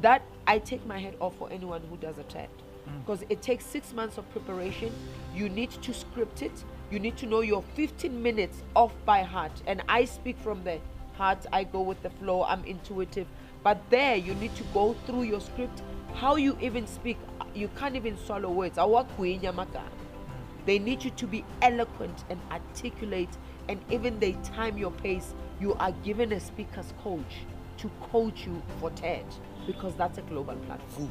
That 0.00 0.22
I 0.46 0.58
take 0.58 0.86
my 0.86 0.98
head 0.98 1.16
off 1.20 1.36
for 1.36 1.50
anyone 1.50 1.82
who 1.90 1.96
does 1.98 2.18
a 2.18 2.22
TED 2.24 2.48
mm. 2.88 3.00
because 3.00 3.24
it 3.28 3.42
takes 3.42 3.66
six 3.66 3.92
months 3.92 4.16
of 4.16 4.30
preparation. 4.30 4.92
You 5.34 5.48
need 5.48 5.70
to 5.70 5.92
script 5.92 6.42
it. 6.42 6.64
You 6.90 6.98
need 6.98 7.16
to 7.18 7.26
know 7.26 7.40
your 7.40 7.62
15 7.74 8.22
minutes 8.22 8.62
off 8.74 8.92
by 9.04 9.22
heart. 9.22 9.52
And 9.66 9.82
I 9.88 10.04
speak 10.06 10.38
from 10.38 10.64
the 10.64 10.78
heart. 11.14 11.44
I 11.52 11.64
go 11.64 11.82
with 11.82 12.02
the 12.02 12.10
flow. 12.10 12.44
I'm 12.44 12.64
intuitive. 12.64 13.26
But 13.62 13.78
there, 13.90 14.16
you 14.16 14.34
need 14.34 14.54
to 14.56 14.62
go 14.72 14.94
through 15.06 15.22
your 15.24 15.40
script. 15.40 15.82
How 16.14 16.36
you 16.36 16.56
even 16.60 16.86
speak, 16.86 17.18
you 17.54 17.68
can't 17.78 17.96
even 17.96 18.16
swallow 18.16 18.50
words. 18.50 18.78
Magama. 18.78 19.72
Mm. 19.72 19.90
They 20.64 20.78
need 20.78 21.04
you 21.04 21.10
to 21.10 21.26
be 21.26 21.44
eloquent 21.60 22.24
and 22.30 22.40
articulate, 22.50 23.36
and 23.68 23.80
even 23.90 24.18
they 24.18 24.32
time 24.44 24.78
your 24.78 24.90
pace. 24.90 25.34
You 25.60 25.74
are 25.74 25.92
given 26.04 26.32
a 26.32 26.40
speaker's 26.40 26.92
coach 27.02 27.46
to 27.78 27.90
coach 28.00 28.46
you 28.46 28.62
for 28.80 28.90
TED 28.90 29.24
because 29.66 29.94
that's 29.94 30.18
a 30.18 30.22
global 30.22 30.56
platform. 30.66 31.10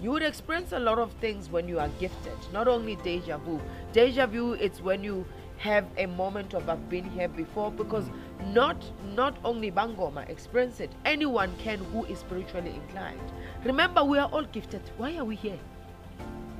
You 0.00 0.10
would 0.12 0.22
experience 0.22 0.72
a 0.72 0.78
lot 0.78 0.98
of 0.98 1.12
things 1.14 1.50
when 1.50 1.68
you 1.68 1.78
are 1.78 1.88
gifted, 2.00 2.36
not 2.52 2.68
only 2.68 2.96
deja 2.96 3.38
vu. 3.38 3.60
Deja 3.92 4.26
vu, 4.26 4.52
it's 4.52 4.80
when 4.80 5.02
you 5.02 5.26
have 5.58 5.86
a 5.96 6.06
moment 6.06 6.54
of 6.54 6.68
I've 6.68 6.88
been 6.88 7.08
here 7.10 7.28
before 7.28 7.72
because 7.72 8.04
not 8.52 8.76
not 9.16 9.36
only 9.44 9.72
Bangoma 9.72 10.28
experience 10.28 10.78
it, 10.78 10.90
anyone 11.04 11.52
can 11.58 11.78
who 11.78 12.04
is 12.04 12.20
spiritually 12.20 12.74
inclined. 12.74 13.32
Remember, 13.64 14.04
we 14.04 14.18
are 14.18 14.28
all 14.28 14.44
gifted. 14.44 14.82
Why 14.96 15.16
are 15.16 15.24
we 15.24 15.34
here? 15.34 15.58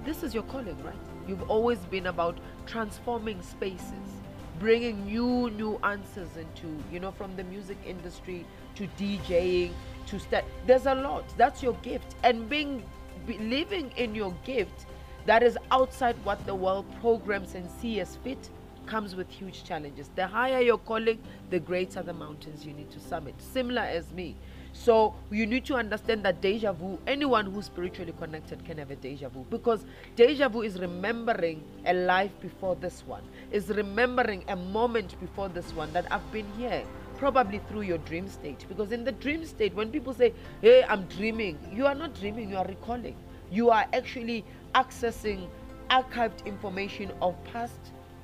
This 0.04 0.22
is 0.24 0.34
your 0.34 0.42
calling, 0.44 0.76
right? 0.84 0.94
You've 1.28 1.48
always 1.48 1.78
been 1.86 2.06
about 2.06 2.38
transforming 2.66 3.40
spaces, 3.42 4.17
bringing 4.58 5.06
new 5.06 5.50
new 5.50 5.78
answers 5.82 6.28
into, 6.36 6.66
you 6.92 7.00
know, 7.00 7.12
from 7.12 7.36
the 7.36 7.44
music 7.44 7.78
industry 7.86 8.44
to 8.74 8.88
DJing 8.98 9.72
to 10.06 10.18
start. 10.18 10.44
There's 10.66 10.86
a 10.86 10.94
lot. 10.94 11.24
That's 11.36 11.62
your 11.62 11.74
gift, 11.74 12.14
and 12.24 12.48
being 12.48 12.82
be, 13.26 13.38
living 13.38 13.92
in 13.96 14.14
your 14.14 14.34
gift 14.44 14.86
that 15.26 15.42
is 15.42 15.58
outside 15.70 16.16
what 16.24 16.44
the 16.46 16.54
world 16.54 16.86
programs 17.00 17.54
and 17.54 17.68
see 17.70 18.00
as 18.00 18.16
fit 18.16 18.48
comes 18.86 19.14
with 19.14 19.30
huge 19.30 19.64
challenges. 19.64 20.08
The 20.16 20.26
higher 20.26 20.60
your 20.60 20.78
calling, 20.78 21.18
the 21.50 21.60
greater 21.60 22.02
the 22.02 22.14
mountains 22.14 22.64
you 22.64 22.72
need 22.72 22.90
to 22.92 23.00
summit. 23.00 23.34
Similar 23.38 23.82
as 23.82 24.10
me. 24.12 24.36
So 24.80 25.12
you 25.32 25.44
need 25.44 25.64
to 25.66 25.74
understand 25.74 26.24
that 26.24 26.40
deja 26.40 26.72
vu, 26.72 27.00
anyone 27.08 27.46
who's 27.46 27.66
spiritually 27.66 28.14
connected 28.16 28.64
can 28.64 28.78
have 28.78 28.92
a 28.92 28.96
deja 28.96 29.28
vu 29.28 29.44
because 29.50 29.84
deja 30.14 30.48
vu 30.48 30.62
is 30.62 30.78
remembering 30.78 31.64
a 31.84 31.92
life 31.92 32.30
before 32.40 32.76
this 32.76 33.02
one, 33.04 33.24
is 33.50 33.70
remembering 33.70 34.44
a 34.46 34.54
moment 34.54 35.18
before 35.20 35.48
this 35.48 35.74
one 35.74 35.92
that 35.94 36.06
I've 36.12 36.30
been 36.32 36.46
here, 36.56 36.84
probably 37.16 37.60
through 37.68 37.82
your 37.82 37.98
dream 37.98 38.28
state. 38.28 38.64
Because 38.68 38.92
in 38.92 39.02
the 39.02 39.10
dream 39.10 39.44
state, 39.44 39.74
when 39.74 39.90
people 39.90 40.14
say, 40.14 40.32
Hey, 40.60 40.84
I'm 40.88 41.06
dreaming, 41.06 41.58
you 41.74 41.86
are 41.86 41.96
not 41.96 42.14
dreaming, 42.14 42.48
you 42.48 42.56
are 42.56 42.66
recalling. 42.66 43.16
You 43.50 43.70
are 43.70 43.84
actually 43.92 44.44
accessing 44.76 45.48
archived 45.90 46.46
information 46.46 47.10
of 47.20 47.34
past 47.52 47.80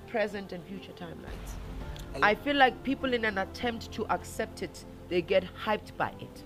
present 0.06 0.52
and 0.52 0.62
future 0.64 0.92
timelines. 0.92 2.22
I 2.22 2.36
feel 2.36 2.54
like 2.54 2.80
people, 2.84 3.12
in 3.12 3.24
an 3.24 3.38
attempt 3.38 3.90
to 3.92 4.06
accept 4.12 4.62
it, 4.62 4.84
they 5.14 5.22
get 5.22 5.44
hyped 5.64 5.96
by 5.96 6.12
it. 6.20 6.42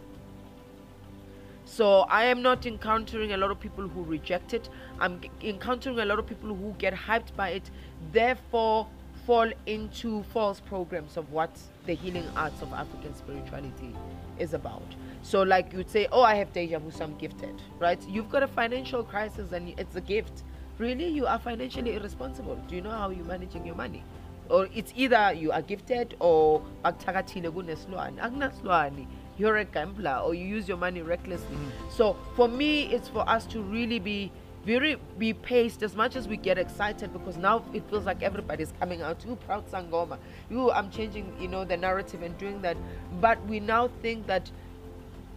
So 1.65 2.01
I 2.01 2.25
am 2.25 2.43
not 2.43 2.67
encountering 2.67 3.33
a 3.33 3.39
lot 3.39 3.51
of 3.51 3.59
people 3.59 3.89
who 3.89 4.03
reject 4.03 4.53
it. 4.53 4.69
I'm 5.01 5.23
encountering 5.43 5.99
a 6.01 6.05
lot 6.05 6.19
of 6.19 6.27
people 6.27 6.55
who 6.55 6.75
get 6.77 6.93
hyped 6.93 7.35
by 7.35 7.49
it, 7.61 7.71
therefore 8.13 8.87
fall 9.27 9.51
into 9.65 10.23
false 10.35 10.61
programs 10.61 11.17
of 11.17 11.33
what 11.33 11.51
the 11.87 11.95
healing 11.95 12.27
arts 12.37 12.61
of 12.61 12.75
African 12.75 13.15
spirituality 13.15 13.95
is 14.39 14.53
about. 14.53 14.95
So, 15.23 15.43
like 15.43 15.73
you'd 15.73 15.89
say, 15.89 16.07
"Oh, 16.13 16.23
I 16.23 16.35
have 16.35 16.53
deja 16.53 16.79
vu, 16.79 16.91
so 16.91 17.05
I'm 17.05 17.17
gifted," 17.17 17.63
right? 17.79 18.01
You've 18.07 18.31
got 18.31 18.43
a 18.43 18.49
financial 18.49 19.03
crisis, 19.03 19.53
and 19.53 19.75
it's 19.81 19.97
a 19.97 20.03
gift 20.03 20.45
really 20.79 21.09
you 21.09 21.27
are 21.27 21.39
financially 21.41 21.95
irresponsible 21.97 22.55
do 22.69 22.77
you 22.77 22.81
know 22.81 22.91
how 22.91 23.11
you're 23.11 23.25
managing 23.25 23.67
your 23.67 23.75
money 23.75 24.03
or 24.51 24.69
it's 24.75 24.93
either 24.97 25.33
you 25.33 25.53
are 25.53 25.63
gifted 25.63 26.17
or 26.21 26.63
bakuthakathile 26.85 27.51
kunesilwane. 27.51 28.19
Akunasilwane 28.19 29.07
you're 29.39 29.59
a 29.59 29.65
gambler 29.65 30.21
or 30.25 30.35
you 30.35 30.45
use 30.45 30.69
your 30.69 30.77
money 30.77 31.01
recklessly. 31.01 31.57
Mm. 31.57 31.91
So 31.91 32.17
for 32.35 32.49
me 32.49 32.93
it's 32.93 33.09
for 33.09 33.29
us 33.29 33.47
to 33.47 33.61
really 33.63 33.99
be 34.01 34.33
very 34.67 34.97
be 35.17 35.33
paced 35.33 35.83
as 35.83 35.95
much 35.95 36.17
as 36.17 36.27
we 36.27 36.37
get 36.37 36.59
excited 36.59 37.13
because 37.13 37.37
now 37.37 37.65
it 37.73 37.89
feels 37.89 38.05
like 38.05 38.23
everybody's 38.23 38.73
coming 38.81 39.01
out. 39.03 39.25
You 39.25 39.37
proud 39.37 39.71
sangoma. 39.71 40.19
You 40.51 40.71
i'm 40.73 40.91
changing 40.91 41.33
you 41.41 41.49
know 41.49 41.65
the 41.65 41.77
narrative 41.77 42.23
and 42.23 42.37
doing 42.39 42.61
that. 42.63 42.77
But 43.21 43.45
we 43.47 43.61
now 43.61 43.89
think 44.03 44.27
that 44.27 44.51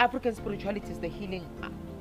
African 0.01 0.33
spirituality 0.33 0.91
is 0.91 0.97
the 0.97 1.07
healing, 1.07 1.45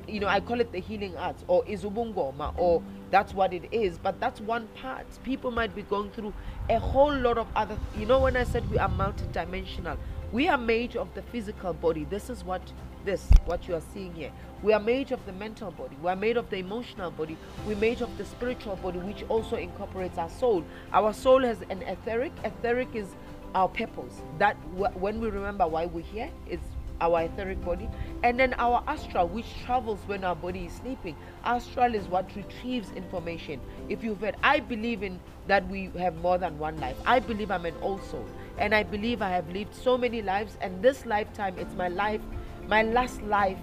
you 0.07 0.19
know, 0.19 0.27
I 0.27 0.39
call 0.39 0.59
it 0.59 0.71
the 0.71 0.79
healing 0.79 1.15
arts 1.17 1.43
or 1.47 1.63
izubungoma 1.65 2.51
or 2.57 2.81
that's 3.11 3.33
what 3.33 3.53
it 3.53 3.67
is, 3.71 3.97
but 3.97 4.19
that's 4.19 4.39
one 4.41 4.67
part. 4.81 5.05
People 5.23 5.51
might 5.51 5.75
be 5.75 5.83
going 5.83 6.09
through 6.11 6.33
a 6.69 6.79
whole 6.79 7.13
lot 7.13 7.37
of 7.37 7.47
other, 7.55 7.77
you 7.97 8.05
know, 8.05 8.19
when 8.19 8.37
I 8.37 8.45
said 8.45 8.69
we 8.71 8.79
are 8.79 8.89
multidimensional, 8.89 9.97
we 10.31 10.47
are 10.47 10.57
made 10.57 10.95
of 10.95 11.13
the 11.13 11.21
physical 11.23 11.73
body. 11.73 12.05
This 12.05 12.29
is 12.29 12.43
what 12.43 12.61
this, 13.03 13.27
what 13.45 13.67
you 13.67 13.75
are 13.75 13.81
seeing 13.93 14.13
here. 14.13 14.31
We 14.61 14.73
are 14.73 14.79
made 14.79 15.11
of 15.11 15.25
the 15.25 15.33
mental 15.33 15.71
body. 15.71 15.97
We 16.01 16.09
are 16.09 16.15
made 16.15 16.37
of 16.37 16.49
the 16.49 16.57
emotional 16.57 17.09
body. 17.11 17.35
We're 17.65 17.75
made 17.75 18.01
of 18.01 18.15
the 18.17 18.25
spiritual 18.25 18.75
body, 18.75 18.99
which 18.99 19.23
also 19.27 19.57
incorporates 19.57 20.17
our 20.17 20.29
soul. 20.29 20.63
Our 20.93 21.11
soul 21.11 21.41
has 21.41 21.61
an 21.69 21.81
etheric. 21.81 22.31
Etheric 22.43 22.95
is 22.95 23.07
our 23.55 23.67
purpose. 23.67 24.21
That 24.37 24.55
wh- 24.77 24.95
when 25.01 25.19
we 25.19 25.29
remember 25.29 25.67
why 25.67 25.87
we're 25.87 26.03
here, 26.03 26.29
is 26.47 26.59
our 27.01 27.23
etheric 27.23 27.63
body, 27.65 27.89
and 28.23 28.39
then 28.39 28.53
our 28.59 28.83
astral, 28.87 29.27
which 29.27 29.47
travels 29.65 29.99
when 30.05 30.23
our 30.23 30.35
body 30.35 30.65
is 30.67 30.73
sleeping. 30.73 31.15
Astral 31.43 31.95
is 31.95 32.07
what 32.07 32.33
retrieves 32.35 32.91
information. 32.91 33.59
If 33.89 34.03
you've 34.03 34.21
heard, 34.21 34.35
I 34.43 34.61
believe 34.61 35.03
in 35.03 35.19
that 35.47 35.67
we 35.67 35.91
have 35.97 36.15
more 36.17 36.37
than 36.37 36.57
one 36.59 36.79
life. 36.79 36.95
I 37.05 37.19
believe 37.19 37.51
I'm 37.51 37.65
an 37.65 37.75
old 37.81 38.03
soul, 38.03 38.25
and 38.57 38.73
I 38.73 38.83
believe 38.83 39.21
I 39.21 39.29
have 39.29 39.49
lived 39.49 39.75
so 39.75 39.97
many 39.97 40.21
lives, 40.21 40.57
and 40.61 40.81
this 40.81 41.05
lifetime, 41.05 41.57
it's 41.57 41.73
my 41.73 41.89
life, 41.89 42.21
my 42.67 42.83
last 42.83 43.21
life, 43.23 43.57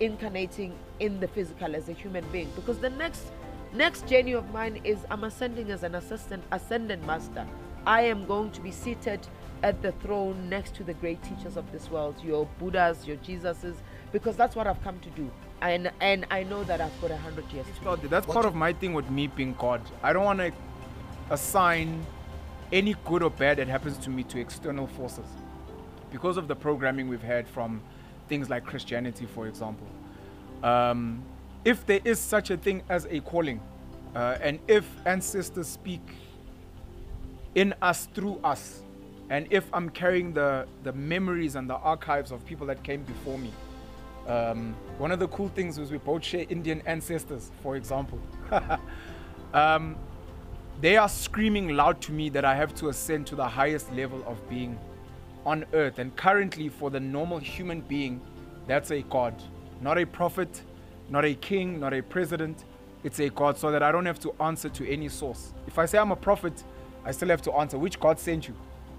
incarnating 0.00 0.78
in 1.00 1.20
the 1.20 1.28
physical 1.28 1.74
as 1.74 1.88
a 1.88 1.92
human 1.92 2.24
being. 2.30 2.50
Because 2.54 2.78
the 2.78 2.90
next 2.90 3.32
next 3.72 4.06
journey 4.06 4.32
of 4.32 4.50
mine 4.52 4.80
is 4.84 4.98
I'm 5.10 5.24
ascending 5.24 5.70
as 5.70 5.82
an 5.82 5.96
assistant, 5.96 6.44
ascendant 6.52 7.04
master. 7.04 7.46
I 7.86 8.02
am 8.02 8.26
going 8.26 8.50
to 8.52 8.60
be 8.60 8.70
seated 8.70 9.26
at 9.66 9.82
the 9.82 9.90
throne 9.90 10.48
next 10.48 10.76
to 10.76 10.84
the 10.84 10.94
great 10.94 11.20
teachers 11.24 11.56
of 11.56 11.70
this 11.72 11.90
world, 11.90 12.14
your 12.22 12.48
Buddhas, 12.60 13.04
your 13.04 13.16
Jesuses, 13.16 13.74
because 14.12 14.36
that's 14.36 14.54
what 14.54 14.68
I've 14.68 14.80
come 14.84 15.00
to 15.00 15.10
do. 15.10 15.28
And 15.60 15.90
and 16.00 16.24
I 16.30 16.44
know 16.44 16.62
that 16.64 16.80
I've 16.80 17.00
got 17.00 17.10
a 17.10 17.16
hundred 17.16 17.50
years 17.50 17.66
that's 18.08 18.26
part 18.26 18.46
of 18.46 18.54
my 18.54 18.72
thing 18.72 18.94
with 18.94 19.10
me 19.10 19.26
being 19.26 19.56
God. 19.58 19.80
I 20.04 20.12
don't 20.12 20.24
want 20.24 20.38
to 20.38 20.52
assign 21.30 22.06
any 22.70 22.94
good 23.04 23.24
or 23.24 23.30
bad 23.30 23.58
that 23.58 23.66
happens 23.66 23.98
to 23.98 24.10
me 24.10 24.22
to 24.24 24.38
external 24.38 24.86
forces 24.86 25.26
because 26.12 26.36
of 26.36 26.46
the 26.46 26.54
programming 26.54 27.08
we've 27.08 27.22
had 27.34 27.48
from 27.48 27.82
things 28.28 28.48
like 28.48 28.64
Christianity, 28.64 29.26
for 29.26 29.48
example. 29.48 29.88
Um, 30.62 31.24
if 31.64 31.84
there 31.86 32.00
is 32.04 32.20
such 32.20 32.50
a 32.50 32.56
thing 32.56 32.82
as 32.88 33.06
a 33.10 33.18
calling, 33.18 33.60
uh, 34.14 34.38
and 34.40 34.60
if 34.68 34.88
ancestors 35.04 35.66
speak 35.66 36.02
in 37.56 37.74
us 37.82 38.06
through 38.14 38.38
us, 38.44 38.82
and 39.30 39.46
if 39.50 39.68
I'm 39.72 39.90
carrying 39.90 40.32
the, 40.32 40.66
the 40.84 40.92
memories 40.92 41.56
and 41.56 41.68
the 41.68 41.74
archives 41.74 42.30
of 42.30 42.44
people 42.46 42.66
that 42.68 42.82
came 42.82 43.02
before 43.02 43.38
me, 43.38 43.50
um, 44.26 44.74
one 44.98 45.12
of 45.12 45.18
the 45.18 45.28
cool 45.28 45.48
things 45.48 45.78
was 45.78 45.90
we 45.90 45.98
both 45.98 46.24
share 46.24 46.46
Indian 46.48 46.82
ancestors, 46.86 47.50
for 47.62 47.76
example. 47.76 48.18
um, 49.54 49.96
they 50.80 50.96
are 50.96 51.08
screaming 51.08 51.70
loud 51.70 52.00
to 52.02 52.12
me 52.12 52.28
that 52.30 52.44
I 52.44 52.54
have 52.54 52.74
to 52.76 52.88
ascend 52.88 53.26
to 53.28 53.36
the 53.36 53.46
highest 53.46 53.92
level 53.92 54.22
of 54.26 54.36
being 54.48 54.78
on 55.44 55.64
earth. 55.72 55.98
And 55.98 56.14
currently, 56.16 56.68
for 56.68 56.90
the 56.90 57.00
normal 57.00 57.38
human 57.38 57.80
being, 57.80 58.20
that's 58.66 58.90
a 58.90 59.02
God, 59.02 59.34
not 59.80 59.96
a 59.96 60.04
prophet, 60.04 60.62
not 61.08 61.24
a 61.24 61.34
king, 61.34 61.80
not 61.80 61.94
a 61.94 62.02
president. 62.02 62.64
It's 63.04 63.20
a 63.20 63.28
God, 63.30 63.56
so 63.56 63.70
that 63.70 63.82
I 63.82 63.92
don't 63.92 64.06
have 64.06 64.18
to 64.20 64.34
answer 64.40 64.68
to 64.68 64.90
any 64.90 65.08
source. 65.08 65.52
If 65.66 65.78
I 65.78 65.86
say 65.86 65.98
I'm 65.98 66.10
a 66.10 66.16
prophet, 66.16 66.64
I 67.04 67.12
still 67.12 67.28
have 67.28 67.42
to 67.42 67.52
answer 67.52 67.78
which 67.78 68.00
God 68.00 68.18
sent 68.18 68.48
you. 68.48 68.54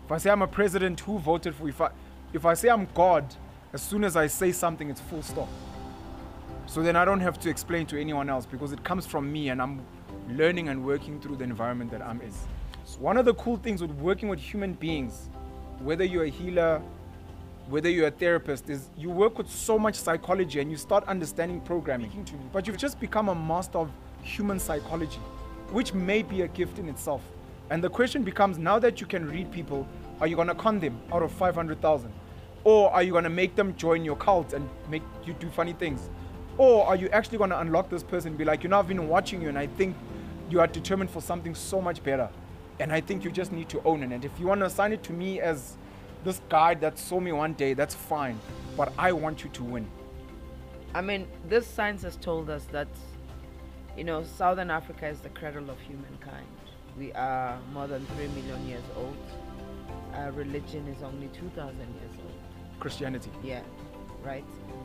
If 0.08 0.12
I 0.14 0.18
say 0.20 0.30
I'm 0.30 0.42
a 0.42 0.48
president, 0.48 1.02
who 1.02 1.20
voted 1.20 1.54
for? 1.54 1.68
If 1.68 1.82
I, 1.82 1.90
if 2.32 2.46
I 2.46 2.54
say 2.54 2.70
I'm 2.70 2.88
God, 2.94 3.26
as 3.74 3.82
soon 3.82 4.06
as 4.06 4.16
I 4.16 4.28
say 4.28 4.54
something, 4.54 4.90
it's 4.90 5.02
full 5.02 5.22
stop. 5.22 5.50
So 6.66 6.82
then 6.82 6.96
I 6.96 7.04
don't 7.04 7.20
have 7.20 7.38
to 7.42 7.50
explain 7.50 7.86
to 7.88 8.00
anyone 8.00 8.30
else 8.30 8.46
because 8.46 8.72
it 8.72 8.82
comes 8.86 9.06
from 9.06 9.30
me 9.30 9.50
and 9.50 9.62
I'm 9.62 9.86
learning 10.30 10.70
and 10.70 10.86
working 10.86 11.20
through 11.20 11.36
the 11.36 11.44
environment 11.44 11.92
that 11.92 12.02
I'm 12.02 12.22
in. 12.22 12.32
So 12.86 13.00
one 13.00 13.18
of 13.18 13.26
the 13.26 13.34
cool 13.34 13.58
things 13.58 13.82
with 13.82 13.92
working 13.92 14.30
with 14.30 14.40
human 14.40 14.76
beings, 14.76 15.30
whether 15.80 16.06
you're 16.06 16.24
a 16.24 16.30
healer, 16.30 16.82
whether 17.68 17.90
you're 17.90 18.08
a 18.08 18.12
therapist, 18.12 18.70
is 18.70 18.90
you 18.96 19.10
work 19.10 19.38
with 19.38 19.50
so 19.50 19.78
much 19.78 19.96
psychology 19.96 20.62
and 20.62 20.72
you 20.72 20.78
start 20.78 21.04
understanding 21.10 21.60
programming. 21.60 22.26
But 22.54 22.66
you've 22.66 22.78
just 22.78 22.98
become 23.02 23.28
a 23.28 23.36
master 23.36 23.80
of 23.80 23.92
human 24.24 24.58
psychology, 24.58 25.20
which 25.72 25.94
may 25.94 26.24
be 26.24 26.44
a 26.44 26.48
gift 26.48 26.80
in 26.80 26.88
itself. 26.88 27.22
And 27.70 27.84
the 27.84 27.90
question 27.90 28.24
becomes 28.24 28.58
now 28.58 28.80
that 28.80 29.02
you 29.02 29.08
can 29.08 29.30
read 29.30 29.52
people, 29.52 29.88
are 30.22 30.28
you 30.28 30.36
going 30.36 30.48
to 30.48 30.56
con 30.56 30.80
them 30.80 31.00
out 31.12 31.22
of 31.22 31.32
500,000? 31.32 32.12
Or 32.64 32.92
are 32.92 33.04
you 33.04 33.12
going 33.12 33.24
to 33.24 33.30
make 33.30 33.56
them 33.56 33.76
join 33.76 34.04
your 34.04 34.16
cult 34.16 34.54
and 34.54 34.68
make 34.90 35.04
you 35.26 35.34
do 35.34 35.50
funny 35.50 35.74
things? 35.74 36.10
Or 36.58 36.86
are 36.86 36.96
you 36.96 37.08
actually 37.10 37.38
going 37.38 37.52
to 37.52 37.60
unlock 37.60 37.90
this 37.90 38.04
person 38.04 38.30
and 38.30 38.38
be 38.38 38.46
like, 38.46 38.64
you 38.64 38.70
know, 38.70 38.80
I've 38.80 38.88
been 38.88 39.08
watching 39.08 39.42
you 39.42 39.50
and 39.50 39.58
I 39.58 39.68
think 39.68 39.96
you 40.50 40.60
are 40.60 40.68
determined 40.68 41.12
for 41.12 41.22
something 41.22 41.54
so 41.54 41.82
much 41.82 42.04
better. 42.04 42.30
And 42.80 42.92
I 42.92 43.02
think 43.02 43.24
you 43.24 43.32
just 43.32 43.52
need 43.52 43.70
to 43.70 43.82
own 43.84 44.04
it. 44.04 44.12
And 44.12 44.24
if 44.24 44.32
you 44.40 44.48
want 44.48 44.62
to 44.62 44.66
assign 44.66 44.94
it 44.94 45.04
to 45.04 45.14
me 45.14 45.40
as 45.40 45.78
this 46.24 46.42
guy 46.50 46.74
that 46.76 46.98
saw 46.98 47.20
me 47.20 47.32
one 47.32 47.54
day, 47.54 47.74
that's 47.74 47.96
fine. 47.96 48.40
But 48.76 48.94
I 48.98 49.12
want 49.12 49.44
you 49.44 49.50
to 49.52 49.64
win. 49.64 49.88
I 50.94 51.02
mean, 51.02 51.28
this 51.48 51.68
science 51.68 52.02
has 52.04 52.16
told 52.18 52.50
us 52.50 52.66
that, 52.72 52.88
you 53.96 54.04
know, 54.04 54.24
Southern 54.24 54.72
Africa 54.72 55.08
is 55.08 55.20
the 55.20 55.30
cradle 55.30 55.70
of 55.70 55.80
humankind. 55.80 56.48
We 56.98 57.14
are 57.14 57.60
more 57.74 57.88
than 57.88 58.06
3 58.06 58.28
million 58.30 58.68
years 58.68 58.84
old. 58.96 59.16
Our 60.16 60.32
religion 60.32 60.88
is 60.88 61.04
only 61.04 61.28
2,000 61.28 61.78
years 61.78 62.12
old. 62.24 62.34
Christianity. 62.80 63.30
Yeah, 63.44 63.62
right? 64.24 64.44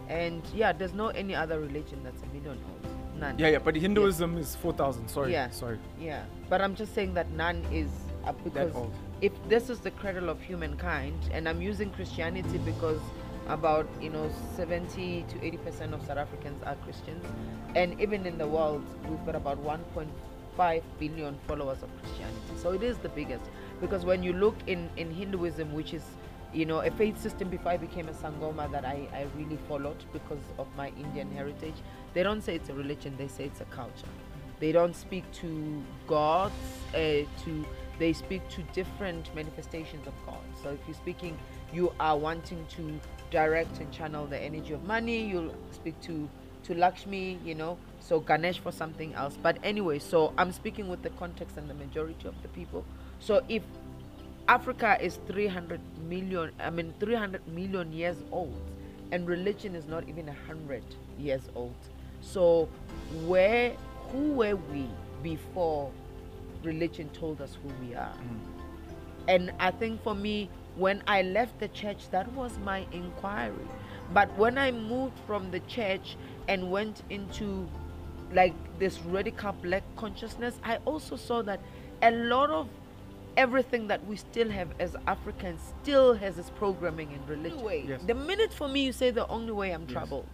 And 0.09 0.43
yeah, 0.55 0.73
there's 0.73 0.93
no 0.93 1.09
any 1.09 1.35
other 1.35 1.59
religion 1.59 2.01
that's 2.05 2.23
a 2.23 2.27
million 2.27 2.59
old. 2.71 3.19
None. 3.19 3.39
Yeah, 3.39 3.49
yeah, 3.49 3.59
but 3.59 3.77
Hinduism 3.77 4.37
is 4.37 4.57
4,000. 4.57 5.09
Sorry. 5.09 5.33
Yeah. 5.33 5.49
Sorry. 5.51 5.79
Yeah, 5.99 6.25
but 6.51 6.61
I'm 6.61 6.75
just 6.75 6.95
saying 6.95 7.15
that 7.15 7.31
none 7.31 7.65
is 7.73 7.89
uh, 8.25 8.33
because 8.45 8.75
old. 8.75 8.93
if 9.23 9.33
this 9.49 9.71
is 9.71 9.81
the 9.81 9.91
cradle 9.93 10.29
of 10.29 10.41
humankind, 10.41 11.19
and 11.33 11.49
I'm 11.49 11.63
using 11.63 11.91
Christianity 11.91 12.59
because 12.59 13.01
about 13.49 13.89
you 14.01 14.11
know 14.11 14.31
70 14.55 15.25
to 15.29 15.45
80 15.45 15.57
percent 15.59 15.95
of 15.95 16.01
South 16.07 16.19
Africans 16.19 16.63
are 16.65 16.77
Christians, 16.77 17.25
and 17.75 17.99
even 18.01 18.27
in 18.27 18.37
the 18.37 18.47
world 18.47 18.85
we've 19.09 19.25
got 19.25 19.35
about 19.35 19.59
1.5 20.57 20.83
billion 20.99 21.39
followers 21.47 21.83
of 21.83 21.91
Christianity. 22.01 22.39
So 22.57 22.73
it 22.73 22.83
is 22.83 22.99
the 22.99 23.09
biggest 23.09 23.45
because 23.81 24.05
when 24.05 24.23
you 24.23 24.33
look 24.33 24.57
in 24.67 24.89
in 24.97 25.11
Hinduism, 25.11 25.73
which 25.73 25.95
is 25.95 26.03
you 26.53 26.67
know 26.67 26.81
a 26.81 26.91
faith 26.91 27.21
system 27.21 27.49
before 27.49 27.73
I 27.73 27.77
became 27.77 28.09
a 28.09 28.13
Sangoma 28.13 28.71
that 28.73 28.85
I, 28.85 29.09
I 29.13 29.27
really 29.37 29.59
followed 29.69 30.05
because 30.13 30.43
of 30.59 30.67
my 30.77 30.89
Indian 30.89 31.31
heritage, 31.33 31.77
they 32.15 32.23
don't 32.23 32.43
say 32.43 32.55
it's 32.55 32.69
a 32.69 32.75
religion; 32.75 33.15
they 33.17 33.29
say 33.29 33.45
it's 33.45 33.61
a 33.61 33.67
culture. 33.67 34.13
They 34.61 34.71
don't 34.71 34.95
speak 34.95 35.25
to 35.41 35.83
gods. 36.07 36.55
Uh, 36.95 37.27
to 37.45 37.67
they 37.99 38.13
speak 38.13 38.49
to 38.49 38.63
different 38.75 39.35
manifestations 39.35 40.07
of 40.07 40.15
God. 40.27 40.41
So 40.63 40.71
if 40.71 40.81
you're 40.87 40.95
speaking, 40.95 41.39
you 41.73 41.93
are 42.01 42.17
wanting 42.17 42.67
to 42.77 43.01
direct 43.31 43.79
and 43.81 43.91
channel 43.93 44.27
the 44.27 44.39
energy 44.39 44.73
of 44.73 44.85
money. 44.85 45.25
You'll 45.27 45.55
speak 45.73 46.01
to 46.03 46.29
to 46.65 46.75
Lakshmi, 46.75 47.41
you 47.45 47.57
know, 47.57 47.77
so 48.03 48.21
Ganesh 48.21 48.59
for 48.59 48.73
something 48.73 49.15
else. 49.15 49.39
But 49.41 49.59
anyway, 49.63 49.99
so 49.99 50.33
I'm 50.37 50.53
speaking 50.53 50.89
with 50.89 51.03
the 51.03 51.11
context 51.11 51.57
and 51.57 51.69
the 51.71 51.75
majority 51.75 52.29
of 52.29 52.35
the 52.43 52.49
people. 52.49 52.85
So 53.21 53.43
if 53.49 53.63
Africa 54.49 54.99
is 55.01 55.19
300 55.29 55.81
million, 56.09 56.51
I 56.61 56.71
mean 56.71 56.93
300 56.99 57.47
million 57.49 57.93
years 57.93 58.17
old, 58.33 58.61
and 59.13 59.27
religion 59.27 59.75
is 59.75 59.87
not 59.87 60.09
even 60.09 60.27
100 60.27 60.83
years 61.19 61.43
old. 61.55 61.75
So 62.21 62.69
where, 63.27 63.71
who 64.11 64.33
were 64.33 64.57
we 64.57 64.87
before 65.23 65.91
religion 66.63 67.09
told 67.11 67.41
us 67.41 67.57
who 67.63 67.87
we 67.87 67.95
are? 67.95 68.13
Mm. 68.13 68.39
And 69.29 69.53
I 69.61 69.71
think 69.71 70.03
for 70.03 70.15
me, 70.15 70.49
when 70.77 71.03
I 71.07 71.23
left 71.23 71.61
the 71.61 71.69
church, 71.69 72.11
that 72.11 72.31
was 72.33 72.53
my 72.65 72.87
inquiry. 72.93 73.55
But 74.13 74.37
when 74.37 74.59
I 74.59 74.73
moved 74.73 75.19
from 75.27 75.51
the 75.51 75.61
church 75.61 76.17
and 76.49 76.71
went 76.71 77.03
into 77.11 77.69
like 78.33 78.55
this 78.79 78.99
radical 79.01 79.53
black 79.53 79.83
consciousness, 79.97 80.59
I 80.65 80.77
also 80.85 81.17
saw 81.17 81.43
that 81.43 81.61
a 82.03 82.11
lot 82.11 82.51
of 82.51 82.69
everything 83.37 83.89
that 83.89 84.05
we 84.07 84.17
still 84.17 84.51
have 84.51 84.69
as 84.79 84.95
Africans 85.07 85.61
still 85.83 86.15
has 86.15 86.39
its 86.39 86.51
programming 86.51 87.11
in 87.13 87.27
religion. 87.27 87.89
Yes. 87.89 88.03
The 88.07 88.15
minute 88.15 88.53
for 88.53 88.69
me 88.69 88.85
you 88.85 88.93
say 88.93 89.11
the 89.11 89.27
only 89.29 89.53
way 89.53 89.71
I'm 89.73 89.83
Yes. 89.83 89.93
troubled, 89.93 90.27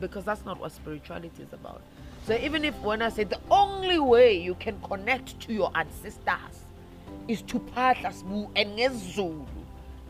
because 0.00 0.24
that's 0.24 0.44
not 0.44 0.60
what 0.60 0.72
spirituality 0.72 1.42
is 1.42 1.52
about. 1.52 1.82
So 2.26 2.34
even 2.34 2.64
if 2.64 2.78
when 2.80 3.02
I 3.02 3.08
say 3.08 3.24
the 3.24 3.40
only 3.50 3.98
way 3.98 4.38
you 4.38 4.54
can 4.54 4.80
connect 4.82 5.40
to 5.40 5.52
your 5.52 5.72
ancestors 5.74 6.64
is 7.26 7.42
to 7.42 7.58
phahla 7.58 8.12
sbu 8.12 8.50
and 8.54 8.78
ngesiZulu, 8.78 9.46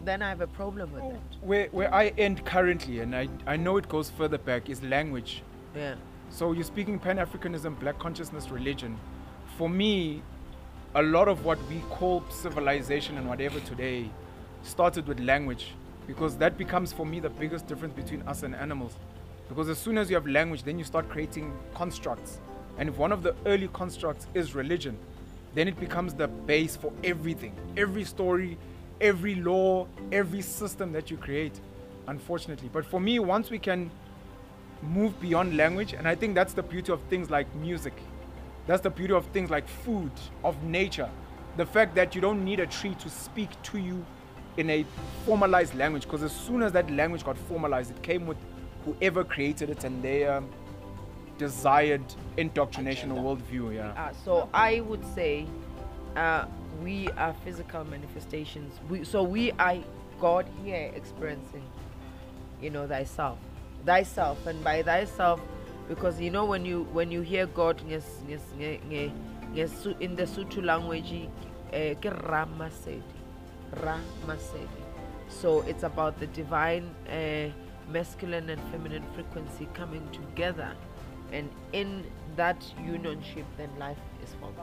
then 0.04 0.22
I 0.22 0.28
have 0.28 0.40
a 0.40 0.46
problem 0.46 0.92
with 0.92 1.02
oh, 1.02 1.12
that. 1.12 1.46
Where 1.46 1.68
where 1.68 1.94
I 1.94 2.08
end 2.18 2.44
currently, 2.44 3.00
and 3.00 3.14
I 3.14 3.28
I 3.46 3.56
know 3.56 3.76
it 3.76 3.88
goes 3.88 4.10
further 4.10 4.38
back, 4.38 4.68
is 4.68 4.82
language. 4.82 5.42
Yeah. 5.74 5.94
So 6.32 6.52
you're 6.52 6.62
speaking 6.64 6.98
Pan 7.00 7.16
Africanism, 7.16 7.78
Black 7.80 7.98
consciousness, 7.98 8.50
religion. 8.50 8.96
For 9.58 9.68
me, 9.68 10.22
a 10.94 11.02
lot 11.02 11.26
of 11.26 11.44
what 11.44 11.58
we 11.68 11.80
call 11.90 12.24
civilization 12.30 13.18
and 13.18 13.28
whatever 13.28 13.58
today 13.60 14.08
started 14.62 15.08
with 15.08 15.18
language, 15.18 15.74
because 16.06 16.36
that 16.36 16.56
becomes 16.56 16.92
for 16.92 17.04
me 17.04 17.18
the 17.18 17.28
biggest 17.28 17.66
difference 17.66 17.94
between 17.94 18.22
us 18.28 18.44
and 18.44 18.54
animals. 18.54 18.96
Because 19.48 19.68
as 19.68 19.76
soon 19.76 19.98
as 19.98 20.08
you 20.08 20.14
have 20.14 20.26
language, 20.26 20.62
then 20.62 20.78
you 20.78 20.84
start 20.84 21.08
creating 21.08 21.52
constructs, 21.74 22.38
and 22.78 22.88
if 22.88 22.96
one 22.96 23.10
of 23.10 23.24
the 23.24 23.34
early 23.44 23.68
constructs 23.72 24.28
is 24.32 24.54
religion, 24.54 24.96
then 25.54 25.66
it 25.66 25.78
becomes 25.80 26.14
the 26.14 26.28
base 26.28 26.76
for 26.76 26.92
everything, 27.02 27.52
every 27.76 28.04
story, 28.04 28.56
every 29.00 29.34
law, 29.34 29.88
every 30.12 30.42
system 30.42 30.92
that 30.92 31.10
you 31.10 31.16
create. 31.16 31.60
Unfortunately, 32.06 32.70
but 32.72 32.86
for 32.86 33.00
me, 33.00 33.18
once 33.18 33.50
we 33.50 33.58
can 33.58 33.90
move 34.82 35.18
beyond 35.20 35.56
language 35.56 35.92
and 35.92 36.08
i 36.08 36.14
think 36.14 36.34
that's 36.34 36.54
the 36.54 36.62
beauty 36.62 36.90
of 36.92 37.00
things 37.02 37.30
like 37.30 37.52
music. 37.56 37.94
That's 38.66 38.82
the 38.82 38.90
beauty 38.90 39.14
of 39.14 39.26
things 39.26 39.50
like 39.50 39.66
food 39.66 40.12
of 40.44 40.62
nature. 40.62 41.10
The 41.56 41.66
fact 41.66 41.94
that 41.96 42.14
you 42.14 42.20
don't 42.20 42.44
need 42.44 42.60
a 42.60 42.66
tree 42.66 42.94
to 43.00 43.10
speak 43.10 43.50
to 43.64 43.78
you 43.78 44.04
in 44.56 44.70
a 44.70 44.84
formalized 45.26 45.74
language 45.74 46.04
because 46.04 46.22
as 46.22 46.32
soon 46.32 46.62
as 46.62 46.70
that 46.72 46.90
language 46.90 47.24
got 47.24 47.36
formalized 47.36 47.90
it 47.90 48.02
came 48.02 48.26
with 48.26 48.36
whoever 48.84 49.24
created 49.24 49.70
it 49.70 49.84
and 49.84 50.02
their 50.02 50.42
desired 51.38 52.02
indoctrination 52.36 53.10
or 53.10 53.36
worldview 53.36 53.74
yeah. 53.74 53.92
Uh, 53.92 54.12
so 54.24 54.48
I 54.52 54.80
would 54.80 55.04
say 55.14 55.46
uh, 56.16 56.44
we 56.82 57.08
are 57.16 57.34
physical 57.44 57.84
manifestations. 57.84 58.74
We, 58.88 59.04
so 59.04 59.22
we 59.22 59.52
are 59.52 59.78
God 60.20 60.46
here 60.62 60.92
experiencing, 60.94 61.64
you 62.60 62.70
know, 62.70 62.86
thyself, 62.86 63.38
thyself, 63.84 64.46
and 64.46 64.62
by 64.62 64.82
thyself, 64.82 65.40
because 65.88 66.20
you 66.20 66.30
know 66.30 66.44
when 66.44 66.64
you 66.64 66.84
when 66.92 67.10
you 67.10 67.20
hear 67.22 67.46
God 67.46 67.80
in 70.00 70.16
the 70.16 70.24
Sotho 70.24 70.62
language, 70.64 71.12
eh, 71.72 71.94
ke 71.94 72.10
Ramasedi, 72.10 73.02
Ramasedi. 73.76 74.68
So 75.28 75.60
it's 75.62 75.82
about 75.84 76.18
the 76.18 76.26
divine 76.28 76.94
uh, 77.08 77.50
masculine 77.88 78.50
and 78.50 78.60
feminine 78.70 79.04
frequency 79.14 79.68
coming 79.74 80.08
together 80.12 80.72
and 81.32 81.48
in 81.72 82.04
that 82.36 82.60
unionship 82.80 83.44
then 83.56 83.68
life 83.78 83.98
is 84.22 84.34
formed 84.40 84.56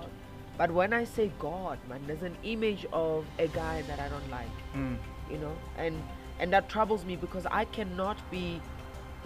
but 0.58 0.72
when 0.72 0.92
i 0.94 1.04
say 1.04 1.32
god 1.40 1.78
man 1.90 2.02
there's 2.08 2.24
an 2.24 2.36
image 2.44 2.86
of 2.92 3.26
a 3.40 3.48
guy 3.48 3.82
that 3.84 4.00
i 4.00 4.08
don't 4.10 4.30
like 4.30 4.58
Mm. 4.76 4.98
you 5.32 5.38
know 5.38 5.54
and 5.78 6.02
and 6.40 6.52
that 6.54 6.70
troubles 6.70 7.06
me 7.06 7.16
because 7.16 7.46
i 7.52 7.64
cannot 7.66 8.18
be 8.32 8.62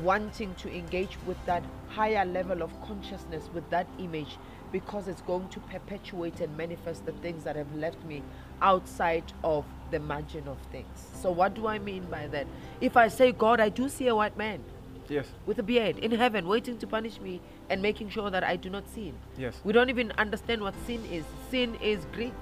wanting 0.04 0.54
to 0.56 0.74
engage 0.74 1.18
with 1.26 1.38
that 1.46 1.64
higher 1.90 2.26
level 2.26 2.62
of 2.62 2.70
consciousness 2.82 3.50
with 3.54 3.70
that 3.70 3.88
image 4.00 4.38
because 4.72 5.08
it's 5.08 5.22
going 5.22 5.48
to 5.50 5.60
perpetuate 5.62 6.40
and 6.40 6.56
manifest 6.56 7.06
the 7.06 7.12
things 7.14 7.44
that 7.44 7.56
have 7.56 7.74
left 7.76 8.04
me 8.06 8.24
outside 8.62 9.24
of 9.44 9.66
the 9.92 10.00
margin 10.00 10.48
of 10.48 10.58
things 10.72 11.10
so 11.22 11.30
what 11.30 11.54
do 11.54 11.68
i 11.68 11.78
mean 11.78 12.04
by 12.06 12.28
that 12.28 12.48
if 12.80 12.96
i 12.96 13.08
say 13.08 13.32
god 13.32 13.60
i 13.60 13.68
do 13.68 13.90
see 13.90 14.08
a 14.08 14.16
white 14.16 14.38
man 14.38 14.64
yes 15.10 15.28
with 15.46 15.60
a 15.60 15.64
beard 15.64 15.98
in 16.00 16.12
heaven 16.12 16.48
waiting 16.48 16.78
to 16.78 16.88
punish 16.88 17.20
me 17.20 17.42
and 17.72 17.82
making 17.82 18.10
sure 18.10 18.30
that 18.30 18.44
I 18.44 18.58
do 18.58 18.70
not 18.70 18.88
sin. 18.90 19.14
yes 19.38 19.60
We 19.64 19.72
don't 19.74 19.90
even 19.90 20.12
understand 20.18 20.62
what 20.62 20.76
sin 20.86 21.06
is. 21.06 21.24
Sin 21.50 21.76
is 21.76 22.06
Greek, 22.12 22.34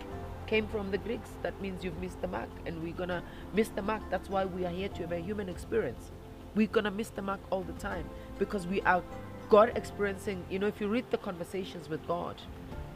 came 0.48 0.68
from 0.68 0.90
the 0.90 0.98
Greeks. 0.98 1.30
That 1.44 1.60
means 1.62 1.84
you've 1.84 2.02
missed 2.02 2.20
the 2.22 2.28
mark, 2.28 2.50
and 2.66 2.82
we're 2.82 2.94
gonna 2.94 3.22
miss 3.54 3.70
the 3.70 3.84
mark. 3.84 4.02
That's 4.10 4.28
why 4.28 4.46
we 4.46 4.66
are 4.66 4.72
here 4.72 4.90
to 4.90 5.02
have 5.04 5.12
a 5.12 5.20
human 5.20 5.48
experience. 5.48 6.12
We're 6.56 6.68
gonna 6.68 6.92
miss 6.92 7.10
the 7.10 7.22
mark 7.22 7.40
all 7.50 7.64
the 7.64 7.74
time 7.74 8.06
because 8.38 8.68
we 8.68 8.82
are 8.82 9.04
God 9.50 9.72
experiencing. 9.76 10.44
You 10.50 10.60
know, 10.60 10.68
if 10.68 10.80
you 10.82 10.88
read 10.88 11.06
the 11.12 11.18
conversations 11.18 11.90
with 11.90 12.06
God 12.08 12.36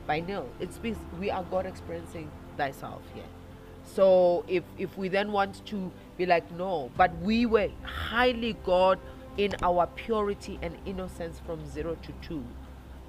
by 0.07 0.19
Neale, 0.19 0.49
it 0.59 0.73
speaks. 0.73 0.97
We 1.19 1.31
are 1.31 1.43
God 1.43 1.65
experiencing 1.65 2.29
thyself 2.57 3.01
here. 3.13 3.23
So 3.85 4.43
if 4.47 4.63
if 4.77 4.97
we 4.97 5.07
then 5.07 5.31
want 5.31 5.65
to 5.67 5.91
be 6.17 6.25
like 6.25 6.49
no, 6.51 6.91
but 6.97 7.15
we 7.19 7.45
were 7.45 7.69
highly 7.83 8.55
God 8.65 8.99
in 9.37 9.55
our 9.61 9.87
purity 9.87 10.59
and 10.61 10.75
innocence 10.85 11.41
from 11.45 11.67
zero 11.69 11.97
to 12.03 12.11
two, 12.21 12.43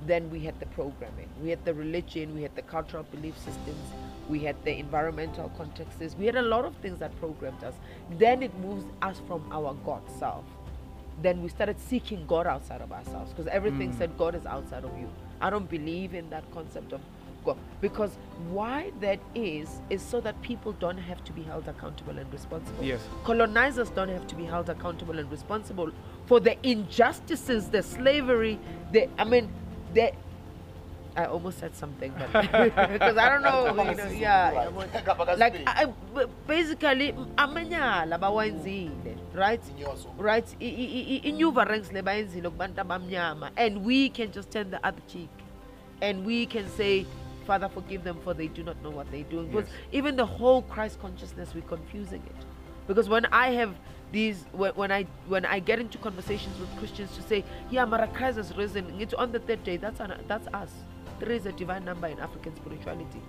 then 0.06 0.30
we 0.30 0.40
had 0.40 0.58
the 0.60 0.66
programming, 0.66 1.28
we 1.42 1.50
had 1.50 1.64
the 1.64 1.74
religion, 1.74 2.34
we 2.34 2.42
had 2.42 2.54
the 2.56 2.62
cultural 2.62 3.04
belief 3.04 3.36
systems, 3.38 3.92
we 4.28 4.40
had 4.40 4.56
the 4.64 4.76
environmental 4.78 5.50
contexts, 5.56 6.16
we 6.18 6.26
had 6.26 6.36
a 6.36 6.42
lot 6.42 6.64
of 6.64 6.74
things 6.76 6.98
that 7.00 7.18
programmed 7.20 7.62
us. 7.64 7.74
Then 8.18 8.42
it 8.42 8.56
moves 8.58 8.84
us 9.02 9.20
from 9.26 9.46
our 9.52 9.74
God 9.84 10.02
self. 10.18 10.44
Then 11.22 11.42
we 11.42 11.48
started 11.48 11.78
seeking 11.78 12.26
God 12.26 12.46
outside 12.46 12.80
of 12.80 12.90
ourselves 12.92 13.32
because 13.32 13.46
everything 13.46 13.92
Mm. 13.92 13.98
said 13.98 14.18
God 14.18 14.34
is 14.34 14.46
outside 14.46 14.84
of 14.84 14.98
you. 14.98 15.08
I 15.40 15.50
don't 15.50 15.68
believe 15.70 16.14
in 16.14 16.28
that 16.30 16.50
concept 16.52 16.92
of 16.92 17.00
God 17.44 17.56
because 17.80 18.16
why 18.48 18.90
that 19.00 19.20
is 19.34 19.80
is 19.90 20.00
so 20.02 20.20
that 20.22 20.40
people 20.42 20.72
don't 20.72 20.98
have 20.98 21.22
to 21.24 21.32
be 21.32 21.42
held 21.42 21.68
accountable 21.68 22.18
and 22.18 22.32
responsible. 22.32 22.82
Yes. 22.82 23.06
Colonizers 23.22 23.90
don't 23.90 24.08
have 24.08 24.26
to 24.28 24.34
be 24.34 24.44
held 24.44 24.70
accountable 24.70 25.18
and 25.18 25.30
responsible 25.30 25.90
for 26.26 26.40
the 26.40 26.56
injustices, 26.68 27.68
the 27.68 27.82
slavery, 27.82 28.58
the 28.92 29.08
I 29.18 29.24
mean, 29.24 29.50
the 29.92 30.12
I 31.16 31.26
almost 31.26 31.58
said 31.60 31.74
something, 31.76 32.12
but 32.18 32.32
because 32.92 33.16
I 33.16 33.28
don't 33.28 33.42
know, 33.42 33.68
you 33.68 33.94
know, 33.94 34.06
yeah, 34.08 34.68
yeah, 35.06 35.34
like 35.36 35.54
I, 35.66 35.86
basically 36.46 37.12
amanyala 37.38 38.18
bawenzile, 38.18 39.16
right? 39.32 39.60
Right 40.18 40.46
inyuva 40.60 41.68
ranks 41.68 41.92
le 41.92 42.02
bayenzile 42.02 42.50
kubantu 42.50 42.80
abamnyama 42.80 43.50
and 43.56 43.84
we 43.84 44.08
can 44.08 44.32
just 44.32 44.50
turn 44.50 44.70
the 44.70 44.84
other 44.84 45.02
cheek 45.06 45.30
and 46.02 46.24
we 46.26 46.46
can 46.46 46.68
say 46.70 47.06
father 47.46 47.68
forgive 47.68 48.02
them 48.02 48.18
for 48.24 48.34
they 48.34 48.48
do 48.48 48.62
not 48.64 48.82
know 48.82 48.90
what 48.90 49.08
they're 49.12 49.22
doing. 49.30 49.46
Because 49.50 49.68
Yes. 49.68 49.76
even 49.92 50.16
the 50.16 50.26
whole 50.26 50.62
christ 50.62 51.00
consciousness 51.00 51.54
we're 51.54 51.62
confusing 51.62 52.22
it. 52.26 52.44
Because 52.88 53.08
when 53.08 53.26
i 53.26 53.50
have 53.52 53.72
these 54.12 54.44
when, 54.52 54.72
when 54.74 54.90
i 54.92 55.06
when 55.28 55.44
i 55.44 55.58
get 55.58 55.78
into 55.78 55.98
conversations 55.98 56.58
with 56.60 56.68
christians 56.78 57.14
to 57.16 57.22
say 57.22 57.44
yeah 57.70 57.84
mara 57.84 58.06
christ 58.08 58.36
has 58.36 58.54
risen 58.56 58.84
it's 59.00 59.14
on 59.14 59.32
the 59.32 59.38
third 59.40 59.62
day 59.64 59.76
that's 59.76 59.98
an, 60.00 60.12
that's 60.28 60.46
us 60.54 60.70
there 61.20 61.30
is 61.32 61.46
a 61.46 61.52
divine 61.52 61.84
number 61.84 62.06
in 62.06 62.18
african 62.20 62.54
spirituality 62.56 63.20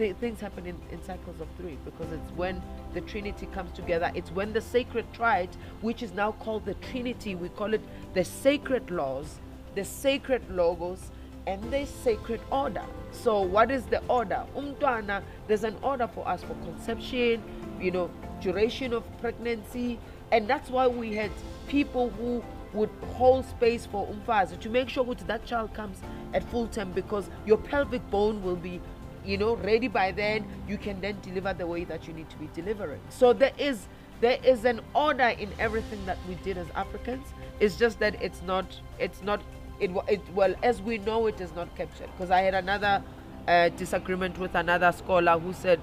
th- 0.00 0.16
things 0.16 0.40
happen 0.40 0.66
in, 0.66 0.76
in 0.90 1.02
cycles 1.02 1.40
of 1.40 1.48
three 1.56 1.76
because 1.84 2.10
it's 2.12 2.30
when 2.36 2.62
the 2.94 3.00
Trinity 3.02 3.46
comes 3.46 3.70
together. 3.72 4.10
It's 4.14 4.30
when 4.30 4.52
the 4.52 4.60
sacred 4.60 5.04
triad, 5.12 5.50
which 5.82 6.02
is 6.02 6.12
now 6.12 6.32
called 6.32 6.64
the 6.64 6.74
Trinity, 6.74 7.34
we 7.34 7.48
call 7.50 7.74
it 7.74 7.82
the 8.14 8.24
sacred 8.24 8.90
laws, 8.90 9.38
the 9.74 9.84
sacred 9.84 10.42
logos, 10.50 11.10
and 11.46 11.62
the 11.72 11.86
sacred 11.86 12.40
order. 12.50 12.84
So, 13.12 13.40
what 13.40 13.70
is 13.70 13.84
the 13.86 14.02
order? 14.08 14.44
Umtwana, 14.56 15.22
there's 15.48 15.64
an 15.64 15.76
order 15.82 16.06
for 16.06 16.26
us 16.28 16.42
for 16.42 16.54
conception, 16.54 17.42
you 17.80 17.90
know, 17.90 18.10
duration 18.40 18.92
of 18.92 19.04
pregnancy, 19.20 19.98
and 20.32 20.48
that's 20.48 20.70
why 20.70 20.86
we 20.86 21.14
had 21.14 21.30
people 21.66 22.10
who 22.10 22.42
would 22.72 22.90
hold 23.14 23.44
space 23.44 23.86
for 23.86 24.06
umfazi 24.06 24.58
to 24.60 24.70
make 24.70 24.88
sure 24.88 25.04
that 25.04 25.26
that 25.26 25.44
child 25.44 25.74
comes 25.74 25.98
at 26.34 26.42
full 26.50 26.66
term 26.68 26.92
because 26.92 27.28
your 27.46 27.56
pelvic 27.56 28.08
bone 28.10 28.42
will 28.42 28.56
be 28.56 28.80
you 29.24 29.36
know 29.36 29.56
ready 29.56 29.88
by 29.88 30.10
then. 30.12 30.46
You 30.68 30.78
can 30.78 31.00
then 31.00 31.16
deliver 31.22 31.52
the 31.52 31.66
way 31.66 31.84
that 31.84 32.06
you 32.06 32.14
need 32.14 32.30
to 32.30 32.36
be 32.36 32.48
delivering. 32.54 33.00
So 33.08 33.32
there 33.32 33.52
is 33.58 33.86
there 34.20 34.38
is 34.44 34.64
an 34.64 34.80
order 34.94 35.28
in 35.28 35.50
everything 35.58 36.04
that 36.06 36.18
we 36.28 36.34
did 36.36 36.58
as 36.58 36.66
africans. 36.74 37.26
It's 37.58 37.76
just 37.76 37.98
that 38.00 38.20
it's 38.22 38.42
not 38.42 38.66
it's 38.98 39.22
not 39.22 39.42
it, 39.80 39.90
it 40.08 40.20
well 40.34 40.54
as 40.62 40.82
we 40.82 40.98
know 40.98 41.26
it 41.26 41.40
is 41.40 41.54
not 41.54 41.74
captured. 41.76 42.10
Because 42.16 42.30
i 42.30 42.40
had 42.40 42.54
another 42.54 43.02
uh, 43.48 43.68
disagreement 43.70 44.38
with 44.38 44.54
another 44.54 44.92
scholar 44.92 45.38
who 45.38 45.52
said 45.52 45.80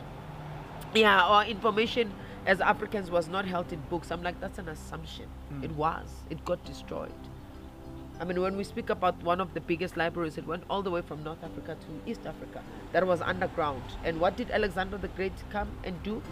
yeah 0.93 1.21
our 1.21 1.45
information 1.45 2.13
as 2.47 2.61
africans 2.61 3.11
was 3.11 3.27
not 3.27 3.45
held 3.45 3.71
in 3.71 3.79
books 3.89 4.11
i'm 4.11 4.23
like 4.23 4.39
that's 4.41 4.57
an 4.57 4.69
assumption 4.69 5.27
Mm. 5.53 5.63
it 5.63 5.71
was 5.71 6.09
it 6.29 6.43
got 6.45 6.63
destroyed 6.65 7.13
I 8.19 8.25
mean, 8.25 8.41
when 8.41 8.57
we 8.57 8.63
speak 8.63 8.89
about 8.89 9.21
one 9.21 9.39
of 9.39 9.53
the 9.53 9.61
biggest 9.61 9.95
libraries, 9.95 10.39
it 10.39 10.47
went 10.47 10.63
all 10.71 10.81
the 10.81 10.89
way 10.89 11.01
from 11.01 11.23
North 11.23 11.43
Africa 11.43 11.77
to 11.81 12.09
East 12.11 12.21
Africa. 12.25 12.63
That 12.91 13.05
was 13.05 13.21
underground. 13.21 13.83
And 14.03 14.19
what 14.19 14.35
did 14.35 14.49
Alexander 14.49 14.97
the 14.97 15.09
Great 15.09 15.33
come 15.51 15.69
and 15.83 16.01
do? 16.01 16.23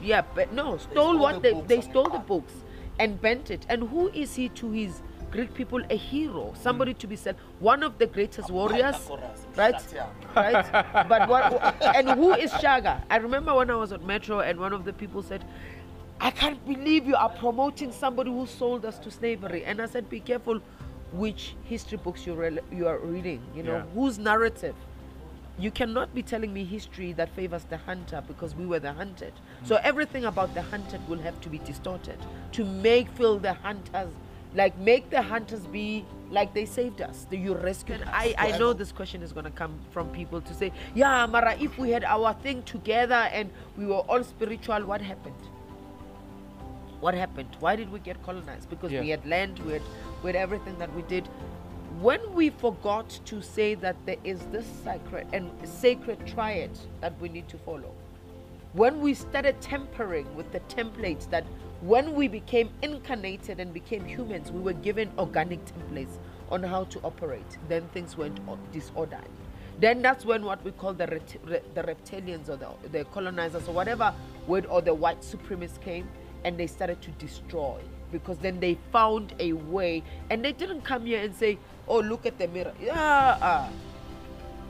Yeah, 0.00 0.22
but 0.34 0.52
no, 0.54 0.78
stole 0.78 0.92
stole 0.92 1.18
what 1.18 1.42
the 1.42 1.52
they 1.66 1.76
they 1.76 1.80
stole 1.82 2.08
the 2.08 2.18
books 2.18 2.54
and 2.98 3.20
bent 3.20 3.50
it. 3.50 3.66
And 3.68 3.90
who 3.90 4.08
is 4.08 4.36
he 4.36 4.48
to 4.60 4.70
his 4.70 5.02
Greek 5.32 5.52
people? 5.54 5.80
A 5.90 5.96
hero, 5.96 6.52
somebody 6.54 6.94
to 6.94 7.06
be 7.06 7.16
said, 7.16 7.36
one 7.58 7.82
of 7.82 7.98
the 7.98 8.06
greatest 8.06 8.50
warriors, 8.50 9.10
right? 9.56 9.74
Right? 10.36 10.72
But 11.08 11.28
what? 11.28 11.84
And 11.96 12.08
who 12.10 12.32
is 12.34 12.50
Shaka? 12.60 13.02
I 13.10 13.16
remember 13.16 13.54
when 13.54 13.70
I 13.70 13.74
was 13.76 13.92
at 13.92 14.04
Metro, 14.04 14.40
and 14.40 14.58
one 14.60 14.72
of 14.72 14.84
the 14.84 14.92
people 14.92 15.22
said, 15.22 15.44
"I 16.20 16.30
can't 16.30 16.64
believe 16.66 17.06
you 17.06 17.16
are 17.16 17.28
promoting 17.30 17.92
somebody 17.92 18.30
who 18.30 18.46
sold 18.46 18.84
us 18.86 18.98
to 19.00 19.10
slavery." 19.10 19.64
And 19.64 19.80
I 19.82 19.86
said, 19.86 20.08
"Be 20.08 20.20
careful 20.20 20.60
which 21.12 21.54
history 21.64 21.98
books 21.98 22.26
you 22.26 22.34
re- 22.34 22.58
you 22.70 22.86
are 22.88 22.98
reading. 22.98 23.42
You 23.54 23.62
know 23.64 23.76
Yeah. 23.78 23.84
whose 23.94 24.18
narrative." 24.18 24.74
You 25.58 25.70
cannot 25.70 26.14
be 26.14 26.22
telling 26.22 26.52
me 26.54 26.64
history 26.64 27.12
that 27.12 27.28
favors 27.36 27.64
the 27.64 27.76
hunter 27.76 28.22
because 28.26 28.54
we 28.54 28.64
were 28.66 28.78
the 28.80 28.92
hunted. 28.94 29.34
So 29.64 29.76
everything 29.82 30.24
about 30.24 30.54
the 30.54 30.62
hunted 30.62 31.06
will 31.08 31.18
have 31.18 31.38
to 31.42 31.50
be 31.50 31.58
distorted 31.58 32.18
to 32.52 32.64
make 32.64 33.10
feel 33.18 33.38
the 33.38 33.52
hunters 33.52 34.14
like 34.54 34.76
make 34.78 35.10
the 35.10 35.22
hunters 35.22 35.66
be 35.66 36.04
like 36.30 36.54
they 36.54 36.64
saved 36.64 37.00
us. 37.02 37.26
The 37.30 37.36
you 37.36 37.54
rescued. 37.54 38.02
I 38.06 38.34
I 38.38 38.58
know 38.58 38.72
this 38.72 38.92
question 38.92 39.22
is 39.22 39.32
gonna 39.32 39.50
come 39.50 39.78
from 39.90 40.08
people 40.10 40.40
to 40.40 40.54
say, 40.54 40.72
yeah, 40.94 41.26
Mara, 41.26 41.56
if 41.58 41.78
we 41.78 41.90
had 41.90 42.04
our 42.04 42.34
thing 42.34 42.62
together 42.62 43.28
and 43.32 43.50
we 43.76 43.86
were 43.86 44.02
all 44.08 44.24
spiritual, 44.24 44.84
what 44.84 45.00
happened? 45.00 45.34
What 47.00 47.14
happened? 47.14 47.56
Why 47.58 47.74
did 47.76 47.90
we 47.90 47.98
get 47.98 48.22
colonized? 48.22 48.70
Because 48.70 48.92
we 48.92 49.08
had 49.08 49.26
land, 49.26 49.58
we 49.60 49.72
had, 49.72 49.82
we 50.22 50.28
had 50.28 50.36
everything 50.36 50.78
that 50.78 50.94
we 50.94 51.02
did. 51.02 51.28
When 52.00 52.32
we 52.32 52.50
forgot 52.50 53.18
to 53.26 53.42
say 53.42 53.74
that 53.74 53.96
there 54.06 54.16
is 54.24 54.40
this 54.52 54.66
sacred 54.84 55.26
and 55.32 55.50
sacred 55.64 56.24
triad 56.26 56.70
that 57.00 57.12
we 57.20 57.28
need 57.28 57.48
to 57.48 57.58
follow, 57.58 57.92
when 58.72 59.00
we 59.00 59.14
started 59.14 59.60
tampering 59.60 60.32
with 60.34 60.50
the 60.52 60.60
templates 60.60 61.28
that 61.30 61.44
when 61.82 62.14
we 62.14 62.28
became 62.28 62.70
incarnated 62.82 63.58
and 63.58 63.74
became 63.74 64.04
humans, 64.04 64.52
we 64.52 64.60
were 64.60 64.72
given 64.72 65.10
organic 65.18 65.58
templates 65.64 66.18
on 66.48 66.62
how 66.62 66.84
to 66.84 67.00
operate, 67.00 67.58
then 67.68 67.88
things 67.92 68.16
went 68.16 68.38
disordered. 68.70 69.28
Then 69.80 70.00
that's 70.00 70.24
when 70.24 70.44
what 70.44 70.62
we 70.64 70.70
call 70.70 70.94
the, 70.94 71.06
the 71.74 71.82
reptilians 71.82 72.48
or 72.48 72.56
the, 72.56 72.68
the 72.90 73.04
colonizers 73.06 73.66
or 73.66 73.74
whatever 73.74 74.14
word 74.46 74.66
or 74.66 74.80
the 74.80 74.94
white 74.94 75.22
supremacists 75.22 75.80
came 75.80 76.08
and 76.44 76.56
they 76.56 76.68
started 76.68 77.02
to 77.02 77.10
destroy 77.12 77.80
because 78.12 78.38
then 78.38 78.60
they 78.60 78.78
found 78.92 79.34
a 79.40 79.52
way 79.54 80.04
and 80.30 80.44
they 80.44 80.52
didn't 80.52 80.82
come 80.82 81.04
here 81.04 81.20
and 81.20 81.34
say, 81.34 81.58
oh, 81.88 81.98
look 81.98 82.26
at 82.26 82.38
the 82.38 82.46
mirror. 82.48 82.74
Yeah, 82.80 83.68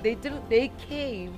they 0.02 0.14
didn't 0.14 0.48
they 0.48 0.68
came 0.88 1.34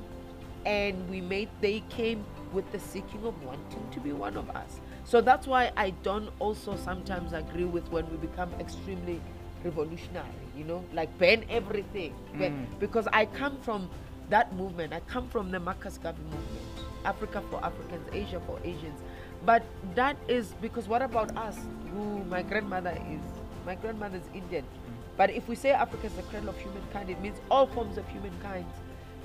and 0.64 1.08
we 1.10 1.20
made 1.20 1.48
they 1.60 1.80
came 1.88 2.24
with 2.52 2.70
the 2.70 2.78
seeking 2.78 3.24
of 3.24 3.42
wanting 3.42 3.90
to 3.90 4.00
be 4.00 4.12
one 4.12 4.36
of 4.36 4.48
us 4.50 4.80
so 5.04 5.20
that's 5.20 5.46
why 5.46 5.70
i 5.76 5.90
don't 6.02 6.30
also 6.38 6.76
sometimes 6.76 7.32
agree 7.32 7.64
with 7.64 7.86
when 7.90 8.08
we 8.10 8.16
become 8.16 8.50
extremely 8.58 9.20
revolutionary 9.64 10.28
you 10.56 10.64
know 10.64 10.84
like 10.92 11.16
ban 11.18 11.44
everything. 11.48 12.14
Ban- 12.38 12.52
mm. 12.52 12.80
because 12.80 13.06
i 13.12 13.24
come 13.26 13.56
from 13.60 13.88
that 14.30 14.54
movement. 14.54 14.92
I 14.94 15.00
come 15.00 15.28
from 15.28 15.50
the 15.50 15.60
marcus 15.60 15.98
garvey 15.98 16.22
movement. 16.22 16.86
Africa 17.04 17.42
for 17.50 17.62
africans 17.64 18.08
asia 18.12 18.40
for 18.46 18.58
asians. 18.64 19.00
But 19.44 19.62
that 19.94 20.16
is 20.28 20.54
because 20.62 20.88
what 20.88 21.02
about 21.02 21.36
us 21.36 21.58
who 21.92 22.24
my 22.24 22.42
grandmother 22.42 22.96
is? 23.10 23.20
My 23.66 23.74
grandmother 23.74 24.16
is 24.16 24.24
indian. 24.34 24.64
Mm. 24.64 24.94
But 25.16 25.30
if 25.30 25.48
we 25.48 25.54
say 25.54 25.70
Africa 25.70 26.06
is 26.06 26.12
the 26.14 26.22
cradle 26.22 26.48
of 26.48 26.58
humankind, 26.58 27.10
it 27.10 27.20
means 27.20 27.38
all 27.50 27.66
forms 27.66 27.98
of 27.98 28.08
humankind 28.08 28.66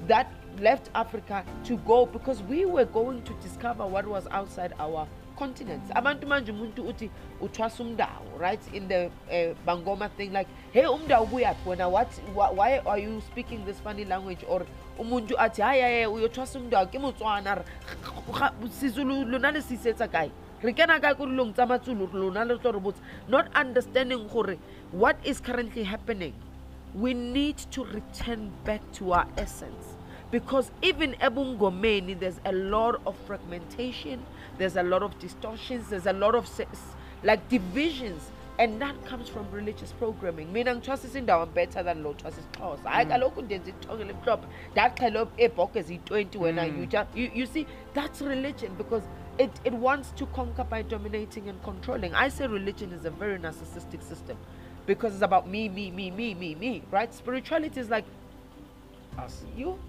that 0.08 0.32
left 0.60 0.90
Africa 0.96 1.44
to 1.66 1.78
go 1.78 2.06
because 2.06 2.42
we 2.44 2.66
were 2.66 2.86
going 2.86 3.22
to 3.24 3.34
discover 3.36 3.86
what 3.86 4.06
was 4.06 4.28
outside 4.32 4.74
our 4.80 5.08
continents. 5.40 5.92
Abantu 5.96 6.28
manje 6.28 6.52
umuntu 6.52 6.84
uthi 6.90 7.10
uthwasa 7.42 7.84
umdawu, 7.84 8.38
right? 8.40 8.62
In 8.74 8.88
the 8.88 9.06
uh, 9.32 9.56
Bangoma 9.66 10.10
thing, 10.18 10.34
like, 10.34 10.50
hey, 10.74 10.84
umdawu 10.84 11.28
buyaphi 11.32 11.66
wena? 11.66 11.90
What? 11.90 12.12
Why 12.34 12.82
are 12.86 13.00
you 13.00 13.22
speaking 13.32 13.66
this 13.66 13.80
funny 13.80 14.06
language? 14.06 14.44
Or 14.48 14.66
umuntu 15.00 15.38
athi 15.38 15.62
hayi 15.62 15.82
hayi 15.82 16.06
uyothwasa 16.06 16.60
umdawu 16.60 16.88
ke 16.88 17.00
motswana 17.00 17.64
sizulu 18.80 19.26
lona 19.26 19.52
le 19.52 19.62
se 19.62 19.74
isetsa 19.76 20.08
kae 20.08 20.32
re 20.64 20.74
kena 20.74 21.00
kae 21.00 21.16
ko 21.16 21.26
dilong 21.26 21.54
tsa 21.54 21.66
matsolo 21.66 22.10
lona 22.14 22.44
le 22.46 22.58
tlo 22.60 22.72
re 22.72 22.80
botsa 22.80 23.02
not 23.28 23.48
understanding 23.56 24.28
gore 24.28 24.58
what 24.92 25.16
is 25.24 25.40
currently 25.40 25.84
happening 25.84 26.34
we 26.94 27.14
need 27.14 27.58
to 27.72 27.84
return 27.86 28.52
back 28.66 28.82
to 28.92 29.14
our 29.14 29.28
essence 29.38 29.96
because 30.32 30.72
even 30.82 31.16
ebungomeni 31.22 32.20
there's 32.20 32.42
a 32.46 32.52
lot 32.52 33.00
of 33.06 33.16
fragmentation 33.26 34.20
there's 34.60 34.78
a 34.78 34.84
lot 34.84 35.02
of 35.02 35.18
distortions 35.20 35.90
there's 35.90 36.06
a 36.06 36.14
lot 36.14 36.36
of 36.36 36.48
like 37.24 37.50
divisions 37.50 38.32
and 38.60 38.82
that 38.82 39.06
comes 39.06 39.30
from 39.30 39.50
religious 39.52 39.94
programming. 39.94 40.52
Mina 40.52 40.76
ngithwasisa 40.76 41.20
indawo 41.20 41.44
I'm 41.44 41.54
better 41.54 41.82
than 41.82 42.04
lo 42.04 42.14
thwasa 42.14 42.42
isixhosa 42.42 42.90
hayi 42.90 43.06
mm. 43.06 43.12
kaloku 43.12 43.42
ndenza 43.42 43.70
ithonge 43.70 44.04
lemhlophe 44.04 44.48
ndaxhela 44.72 45.28
ebhoke 45.38 45.80
eziyi-20 45.80 46.38
wena 46.38 46.66
mm. 46.66 46.80
you 46.80 46.86
just 46.86 47.16
you, 47.16 47.32
you 47.36 47.46
see 47.46 47.66
that's 47.94 48.22
religion 48.22 48.76
because 48.78 49.04
it, 49.38 49.52
it 49.64 49.74
wants 49.74 50.12
to 50.12 50.26
conquer 50.26 50.66
by 50.66 50.82
dominating 50.84 51.48
and 51.48 51.64
controlling. 51.64 52.14
I 52.14 52.28
say 52.30 52.48
religion 52.48 52.92
is 52.92 53.06
a 53.06 53.10
very 53.10 53.40
narcissistic 53.40 54.04
system 54.04 54.38
because 54.86 55.14
it's 55.14 55.24
about 55.24 55.48
me 55.48 55.70
me 55.70 55.92
me 55.92 56.12
me 56.12 56.34
me 56.34 56.56
me 56.56 56.84
right? 56.92 57.14
Spirituality 57.14 57.80
is 57.80 57.90
like 57.90 58.06
Us. 59.18 59.46
you. 59.56 59.80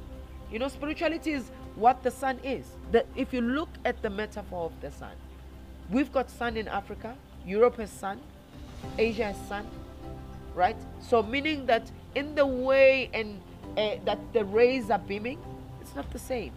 You 0.53 0.61
know 0.61 0.69
spirituality 0.69 1.33
is 1.33 1.51
what 1.77 2.03
the 2.03 2.11
sun 2.11 2.39
is. 2.43 2.67
The, 2.93 3.05
if 3.17 3.33
you 3.33 3.41
look 3.41 3.71
at 3.85 4.03
the 4.03 4.11
metaphor 4.11 4.67
of 4.67 4.81
the 4.81 4.91
sun 4.91 5.13
we've 5.91 6.13
got 6.13 6.31
sun 6.31 6.57
in 6.57 6.69
africa 6.69 7.17
europe 7.45 7.77
has 7.77 7.91
sun 7.91 8.21
asia 8.99 9.25
has 9.25 9.49
sun 9.49 9.67
right? 10.55 10.77
So 11.01 11.23
meaning 11.23 11.67
that 11.67 11.91
in 12.15 12.35
the 12.35 12.47
way 12.47 13.11
and 13.15 13.41
uh, 13.77 13.97
that 14.05 14.19
the 14.33 14.45
rays 14.45 14.91
are 14.91 14.99
beaming 14.99 15.39
it's 15.81 15.95
not 15.95 16.11
the 16.11 16.19
same. 16.19 16.53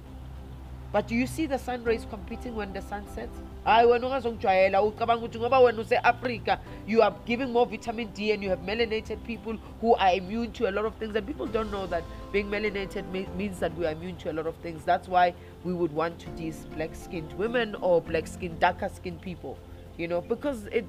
But 0.91 1.07
do 1.07 1.15
you 1.15 1.25
see 1.25 1.45
the 1.47 1.57
sun 1.57 1.83
rays 1.83 2.05
competing 2.09 2.55
when 2.55 2.73
the 2.73 2.81
sun 2.81 3.05
sets 3.15 3.37
hayi 3.65 3.87
wena 3.87 4.07
ungazongijwayela. 4.07 4.81
Ucabanga 4.81 5.25
ukuthi 5.25 5.39
ngoba 5.39 5.59
wena 5.59 5.81
use-africa 5.81 6.57
you 6.87 7.01
are 7.03 7.15
giving 7.25 7.47
more 7.47 7.69
vitamin 7.69 8.09
d 8.13 8.31
and 8.31 8.43
you 8.43 8.49
have 8.49 8.61
melanated 8.61 9.17
people 9.25 9.57
who 9.81 9.95
are 9.95 10.15
immune 10.15 10.51
to 10.51 10.67
a 10.67 10.71
lot 10.71 10.85
of 10.85 10.93
things. 10.95 11.15
And 11.15 11.27
people 11.27 11.47
don't 11.47 11.71
know 11.71 11.87
that 11.87 12.03
being 12.31 12.49
melanated 12.49 13.05
means 13.37 13.59
that 13.59 13.77
we 13.77 13.85
are 13.85 13.91
immune 13.91 14.17
to 14.17 14.31
a 14.31 14.33
lot 14.33 14.47
of 14.47 14.55
things. 14.57 14.83
That's 14.83 15.07
why 15.07 15.33
we 15.63 15.73
would 15.73 15.93
want 15.93 16.19
to 16.19 16.29
tease 16.31 16.65
black 16.75 16.95
skinned 16.95 17.33
women 17.33 17.75
or 17.75 18.01
black 18.01 18.27
skinned 18.27 18.59
darker 18.59 18.89
skinned 18.89 19.21
people 19.21 19.57
you 19.97 20.07
know? 20.07 20.21
Because 20.21 20.65
it 20.67 20.85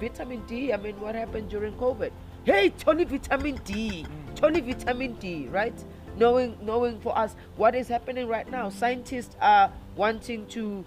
vitamin 0.00 0.42
d 0.46 0.72
i 0.72 0.76
mean 0.76 1.00
what 1.00 1.14
happened 1.14 1.48
during 1.48 1.74
covid? 1.74 2.10
Hey 2.44 2.70
tony 2.70 3.04
vitamin 3.04 3.60
d. 3.64 4.06
Tony 4.34 4.60
vitamin 4.60 5.14
d 5.14 5.48
right? 5.50 5.84
Knowing 6.16 6.56
knowing 6.62 7.00
for 7.00 7.16
us 7.16 7.34
what 7.56 7.74
is 7.74 7.88
happening 7.88 8.28
right 8.28 8.50
now. 8.50 8.68
Scientists 8.68 9.36
are 9.40 9.72
wanting 9.96 10.46
to 10.48 10.84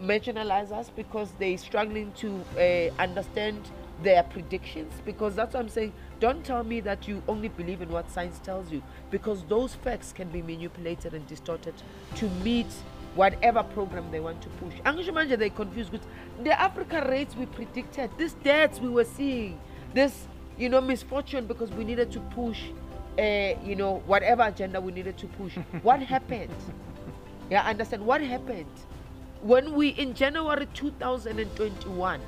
marginalize 0.00 0.70
us 0.72 0.90
because 0.90 1.30
they're 1.38 1.58
struggling 1.58 2.12
to 2.12 2.42
uh, 2.56 3.02
understand 3.02 3.70
their 4.02 4.22
predictions 4.22 4.92
because 5.04 5.34
that's 5.34 5.54
what 5.54 5.60
I'm 5.60 5.68
saying. 5.68 5.92
Don't 6.20 6.44
tell 6.44 6.62
me 6.64 6.80
that 6.80 7.08
you 7.08 7.22
only 7.28 7.48
believe 7.48 7.82
in 7.82 7.90
what 7.90 8.10
science 8.10 8.38
tells 8.38 8.70
you 8.70 8.82
because 9.10 9.44
those 9.44 9.74
facts 9.74 10.12
can 10.12 10.28
be 10.28 10.42
manipulated 10.42 11.14
and 11.14 11.26
distorted 11.26 11.74
to 12.16 12.28
meet 12.44 12.66
whatever 13.14 13.62
program 13.62 14.10
they 14.10 14.20
want 14.20 14.40
to 14.42 14.48
push. 14.50 14.74
Angisho 14.84 15.10
manje 15.10 15.36
they 15.38 15.50
confuse 15.50 15.90
with 15.90 16.06
the 16.44 16.60
Africa 16.60 17.04
rates 17.08 17.34
we 17.34 17.46
predicted, 17.46 18.10
these 18.18 18.34
deaths 18.34 18.80
we 18.80 18.88
were 18.88 19.04
seeing, 19.04 19.58
this 19.94 20.26
you 20.56 20.68
know 20.68 20.80
misfortune 20.80 21.46
because 21.46 21.70
we 21.72 21.84
needed 21.84 22.10
to 22.12 22.20
push 22.20 22.60
uh, 23.18 23.54
you 23.64 23.74
know 23.74 24.02
whatever 24.06 24.42
agenda 24.42 24.80
we 24.80 24.92
needed 24.92 25.18
to 25.18 25.26
push. 25.26 25.54
what 25.82 26.00
happened? 26.00 26.54
Yeah, 27.50 27.66
understand 27.66 28.04
what 28.04 28.20
happened 28.20 28.66
when 29.42 29.74
we 29.74 29.88
in 29.90 30.14
January 30.14 30.66
2021 30.74 32.20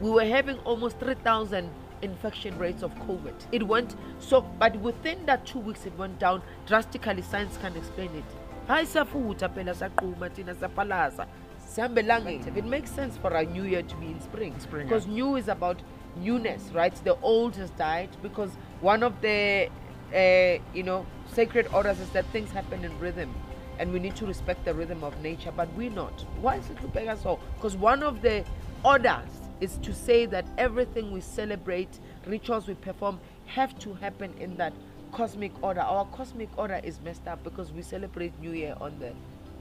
we 0.00 0.10
were 0.10 0.24
having 0.24 0.58
almost 0.60 0.98
3,000 1.00 1.70
infection 2.02 2.56
rates 2.58 2.82
of 2.82 2.94
COVID. 2.94 3.34
It 3.52 3.66
went 3.66 3.96
so, 4.18 4.40
but 4.40 4.76
within 4.76 5.26
that 5.26 5.44
two 5.46 5.58
weeks, 5.58 5.86
it 5.86 5.96
went 5.98 6.18
down 6.18 6.42
drastically. 6.66 7.22
Science 7.22 7.56
can 7.58 7.76
explain 7.76 8.10
it. 8.14 8.24
Hayi 8.68 8.86
siyafutha 8.86 9.48
phela 9.48 9.74
saqhuma 9.74 10.30
thina 10.30 10.54
sapalaza 10.54 11.26
sihambe 11.60 11.98
elangeni. 12.04 12.56
It 12.56 12.64
makes 12.64 12.90
sense 12.90 13.16
for 13.16 13.34
our 13.34 13.44
new 13.44 13.64
year 13.64 13.82
to 13.82 13.96
be 13.96 14.06
in 14.06 14.20
spring. 14.20 14.58
Spring, 14.60 14.86
Because 14.86 15.06
new 15.06 15.36
is 15.36 15.48
about 15.48 15.82
newness, 16.16 16.70
right? 16.72 16.94
The 17.04 17.16
old 17.20 17.56
has 17.56 17.70
died 17.70 18.10
because 18.22 18.50
one 18.80 19.02
of 19.02 19.20
the, 19.20 19.68
uh, 20.14 20.62
you 20.74 20.82
know, 20.82 21.06
sacred 21.32 21.66
orders 21.72 21.98
is 22.00 22.08
that 22.10 22.24
things 22.26 22.50
happen 22.50 22.84
in 22.84 22.96
rhythm. 23.00 23.34
And 23.78 23.92
we 23.92 23.98
need 23.98 24.16
to 24.16 24.26
respect 24.26 24.64
the 24.64 24.74
rhythm 24.74 25.04
of 25.04 25.20
nature, 25.22 25.52
but 25.56 25.72
we're 25.74 25.90
not. 25.90 26.24
Why 26.40 26.56
is 26.56 26.68
it 26.70 26.76
Lupega 26.78 27.20
so? 27.22 27.38
Because 27.56 27.76
one 27.76 28.02
of 28.02 28.22
the 28.22 28.44
orders 28.84 29.28
is 29.60 29.78
to 29.78 29.94
say 29.94 30.26
that 30.26 30.46
everything 30.56 31.10
we 31.12 31.20
celebrate, 31.20 32.00
rituals 32.26 32.66
we 32.66 32.74
perform, 32.74 33.20
have 33.46 33.78
to 33.80 33.94
happen 33.94 34.32
in 34.40 34.56
that 34.56 34.72
cosmic 35.12 35.52
order. 35.62 35.80
Our 35.80 36.04
cosmic 36.06 36.48
order 36.56 36.80
is 36.82 37.00
messed 37.00 37.26
up 37.26 37.42
because 37.44 37.72
we 37.72 37.82
celebrate 37.82 38.38
New 38.40 38.52
Year 38.52 38.76
on 38.80 38.98
the 38.98 39.12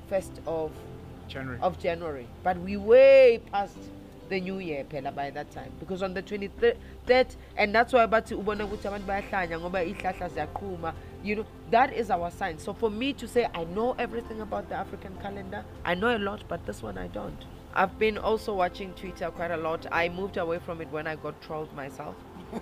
first 0.10 0.42
of 0.46 0.72
January. 1.28 1.60
of 1.62 1.80
January. 1.80 2.28
But 2.44 2.58
we 2.60 2.78
way 2.78 3.42
past 3.52 3.78
the 4.30 4.40
new 4.42 4.60
year 4.60 4.84
phela 4.84 5.14
by 5.14 5.30
that 5.30 5.50
time 5.52 5.72
because 5.80 6.04
on 6.04 6.14
the 6.14 6.22
23rd 6.22 7.36
and 7.56 7.74
that's 7.74 7.94
why 7.94 8.06
bathi 8.06 8.36
ubona 8.36 8.66
ukuthi 8.66 8.88
abantu 8.88 9.08
bayahlanya 9.08 9.60
ngoba 9.60 9.84
ihlahla 9.84 10.30
ziyaqhuma 10.30 10.94
you 11.24 11.36
know 11.36 11.46
that 11.72 11.94
is 11.94 12.10
our 12.10 12.32
sign. 12.32 12.58
So 12.60 12.74
for 12.74 12.90
me 12.90 13.14
to 13.14 13.28
say 13.28 13.48
i 13.54 13.64
know 13.66 13.96
everything 14.00 14.42
about 14.42 14.70
the 14.70 14.76
african 14.76 15.16
calendar 15.18 15.64
i 15.86 15.94
know 15.96 16.16
a 16.16 16.20
lot 16.20 16.44
but 16.48 16.66
this 16.66 16.82
one 16.84 16.98
i 16.98 17.08
don't. 17.08 17.46
I've 17.74 17.98
been 18.00 18.18
also 18.18 18.56
watching 18.56 18.94
twitter 18.94 19.30
quite 19.32 19.52
a 19.52 19.58
lot. 19.58 19.86
I 19.92 20.10
moved 20.10 20.38
away 20.38 20.60
from 20.60 20.82
it 20.82 20.92
when 20.92 21.08
i 21.08 21.16
got 21.16 21.42
trolled 21.42 21.74
myself. 21.76 22.16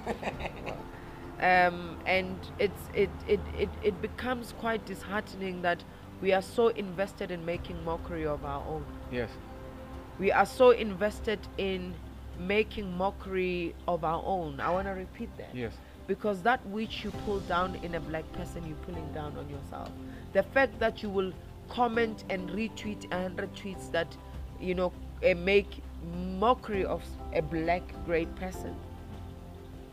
Um, 1.41 1.99
and 2.05 2.37
it's 2.59 2.81
it, 2.93 3.09
it, 3.27 3.41
it, 3.57 3.69
it 3.83 4.01
becomes 4.01 4.53
quite 4.57 4.85
disheartening 4.85 5.61
that 5.63 5.83
we 6.21 6.31
are 6.31 6.41
so 6.41 6.69
invested 6.69 7.29
in 7.29 7.43
making 7.45 7.83
mockery 7.83 8.25
of 8.25 8.45
our 8.45 8.65
own. 8.65 8.85
Yes. 9.11 9.29
we 10.17 10.31
are 10.31 10.45
so 10.45 10.71
invested 10.71 11.39
in 11.57 11.93
making 12.39 12.95
mockery 12.97 13.75
of 13.87 14.03
our 14.03 14.21
own. 14.25 14.59
I 14.59 14.69
want 14.71 14.87
to 14.87 14.93
repeat 14.93 15.29
that. 15.37 15.49
Yes. 15.53 15.73
Because 16.07 16.41
that 16.43 16.65
which 16.67 17.03
you 17.03 17.11
pull 17.25 17.39
down 17.41 17.75
in 17.83 17.95
a 17.95 17.99
black 17.99 18.31
person, 18.33 18.65
you're 18.65 18.77
pulling 18.77 19.11
down 19.13 19.35
on 19.37 19.49
yourself. 19.49 19.89
The 20.33 20.43
fact 20.43 20.79
that 20.79 21.01
you 21.01 21.09
will 21.09 21.33
comment 21.69 22.23
and 22.29 22.49
retweet 22.51 23.11
a 23.11 23.23
hundred 23.23 23.53
tweets 23.55 23.91
that, 23.91 24.15
you 24.59 24.75
know, 24.75 24.93
uh, 25.25 25.33
make 25.33 25.81
mockery 26.37 26.85
of 26.85 27.01
a 27.33 27.41
black 27.41 27.81
great 28.05 28.33
person 28.35 28.75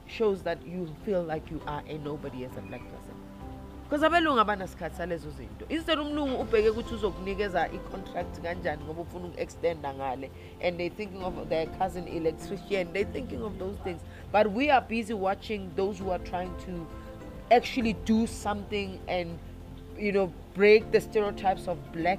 shows 0.07 0.43
that 0.43 0.65
you 0.67 0.95
feel 1.05 1.23
like 1.23 1.51
you 1.51 1.61
are 1.67 1.83
a 1.89 1.97
nobody 1.99 2.45
as 2.45 2.55
a 2.59 2.61
black 2.61 2.83
person. 2.93 3.02
Because 3.93 4.07
abelungu 4.07 4.41
abanasikhathi 4.41 4.97
salezo 4.97 5.31
zinto. 5.31 5.67
Instead 5.69 5.99
umlungu 5.99 6.41
ubheke 6.41 6.71
ukuthi 6.71 6.95
uzokunikeza 6.95 7.69
i-contract 7.69 8.41
kanjani 8.41 8.85
ngoba 8.85 9.03
ufuna 9.03 9.27
uku-extenda 9.27 9.95
ngale. 9.95 10.31
And 10.63 10.79
they 10.79 10.89
thinking 10.89 11.23
of 11.23 11.49
their 11.49 11.67
cousin 11.79 12.09
electrician 12.09 12.93
they 12.95 13.05
thinking 13.05 13.43
of 13.43 13.59
those 13.59 13.77
things. 13.85 14.01
But 14.33 14.51
we 14.51 14.71
are 14.71 14.81
busy 14.81 15.13
watching 15.13 15.71
those 15.77 15.99
who 15.99 16.11
are 16.11 16.25
trying 16.25 16.51
to 16.65 16.87
actually 17.51 17.93
do 18.07 18.27
something 18.27 18.99
and 19.09 19.39
you 19.99 20.13
know 20.13 20.33
break 20.55 20.91
the 20.91 21.01
stereotypes 21.01 21.69
of 21.69 21.77
black 21.93 22.19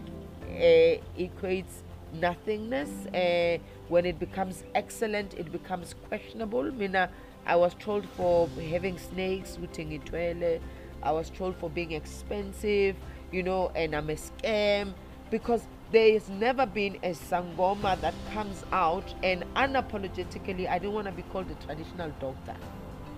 uh, 0.52 1.02
equates 1.18 1.82
nothingness. 2.14 3.08
Uh, 3.08 3.58
when 3.90 4.06
it 4.06 4.20
becomes 4.20 4.64
excellent 4.76 5.34
it 5.34 5.52
becomes 5.52 5.96
questionable. 6.08 6.72
Mina 6.72 7.10
i 7.48 7.56
was 7.56 7.74
told 7.74 8.06
for 8.16 8.48
having 8.72 8.98
snakes 9.00 9.58
utengitwele 9.58 10.62
I 11.04 11.12
was 11.12 11.30
trolled 11.30 11.56
for 11.58 11.70
being 11.70 11.92
expensive, 11.92 12.96
you 13.32 13.44
know, 13.44 13.72
and 13.76 13.96
I'm 13.96 14.10
a 14.10 14.16
scam 14.16 14.94
because 15.30 15.68
there 15.92 16.14
has 16.14 16.30
never 16.30 16.66
been 16.66 16.96
a 17.04 17.12
sangoma 17.12 18.00
that 18.02 18.14
comes 18.34 18.64
out 18.72 19.14
and 19.24 19.44
unapologetically, 19.56 20.68
I 20.68 20.80
don't 20.80 20.94
want 20.94 21.08
to 21.08 21.14
be 21.14 21.22
called 21.24 21.52
a 21.52 21.66
traditional 21.66 22.12
doctor. 22.20 22.56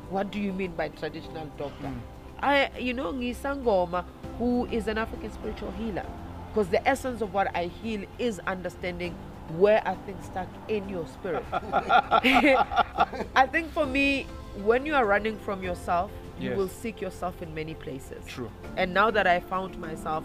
What 0.09 0.31
do 0.31 0.39
you 0.39 0.51
mean 0.51 0.71
by 0.71 0.89
traditional 0.89 1.45
doctor? 1.57 1.87
Hmm. 1.87 1.99
I, 2.39 2.69
you 2.77 2.93
know, 2.93 3.13
Ngisangoma, 3.13 4.05
who 4.37 4.65
is 4.67 4.87
an 4.87 4.97
African 4.97 5.31
spiritual 5.31 5.71
healer, 5.71 6.05
because 6.49 6.67
the 6.67 6.85
essence 6.87 7.21
of 7.21 7.33
what 7.33 7.55
I 7.55 7.67
heal 7.67 8.03
is 8.19 8.39
understanding 8.39 9.15
where 9.57 9.85
are 9.87 9.97
things 10.05 10.25
stuck 10.25 10.47
in 10.67 10.87
your 10.89 11.07
spirit. 11.07 11.45
I 11.51 13.47
think 13.51 13.71
for 13.71 13.85
me, 13.85 14.27
when 14.63 14.85
you 14.85 14.95
are 14.95 15.05
running 15.05 15.37
from 15.39 15.63
yourself, 15.63 16.11
you 16.39 16.49
Yes. 16.49 16.57
will 16.57 16.67
seek 16.67 17.01
yourself 17.01 17.41
in 17.41 17.53
many 17.53 17.73
places. 17.75 18.25
True. 18.25 18.51
And 18.77 18.93
now 18.93 19.09
that 19.11 19.25
I 19.27 19.39
found 19.39 19.77
myself, 19.79 20.23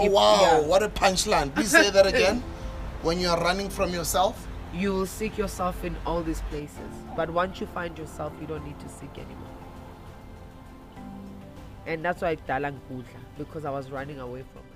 Oh 0.00 0.06
If- 0.06 0.12
wow, 0.12 0.40
yeah. 0.40 0.60
what 0.60 0.82
a 0.82 0.88
punchline. 0.88 1.52
Please 1.54 1.70
say 1.72 1.90
that 1.90 2.06
again. 2.06 2.42
When 3.02 3.18
you 3.20 3.28
are 3.28 3.40
running 3.40 3.68
from 3.68 3.90
yourself, 3.92 4.46
you 4.74 4.92
will 4.92 5.06
seek 5.06 5.36
yourself 5.38 5.84
in 5.84 5.96
all 6.06 6.22
these 6.22 6.40
places. 6.50 6.92
But 7.16 7.30
once 7.30 7.60
you 7.60 7.66
find 7.68 7.96
yourself, 7.98 8.32
you 8.40 8.46
don't 8.46 8.64
need 8.64 8.78
to 8.80 8.88
seek 8.88 9.10
anymore. 9.14 9.54
And 11.86 12.04
that's 12.04 12.22
why 12.22 12.36
Dalang 12.36 12.78
Kudla, 12.90 13.20
because 13.38 13.64
I 13.64 13.70
was 13.70 13.90
running 13.90 14.18
away 14.20 14.42
from 14.52 14.62
myself. 14.62 14.67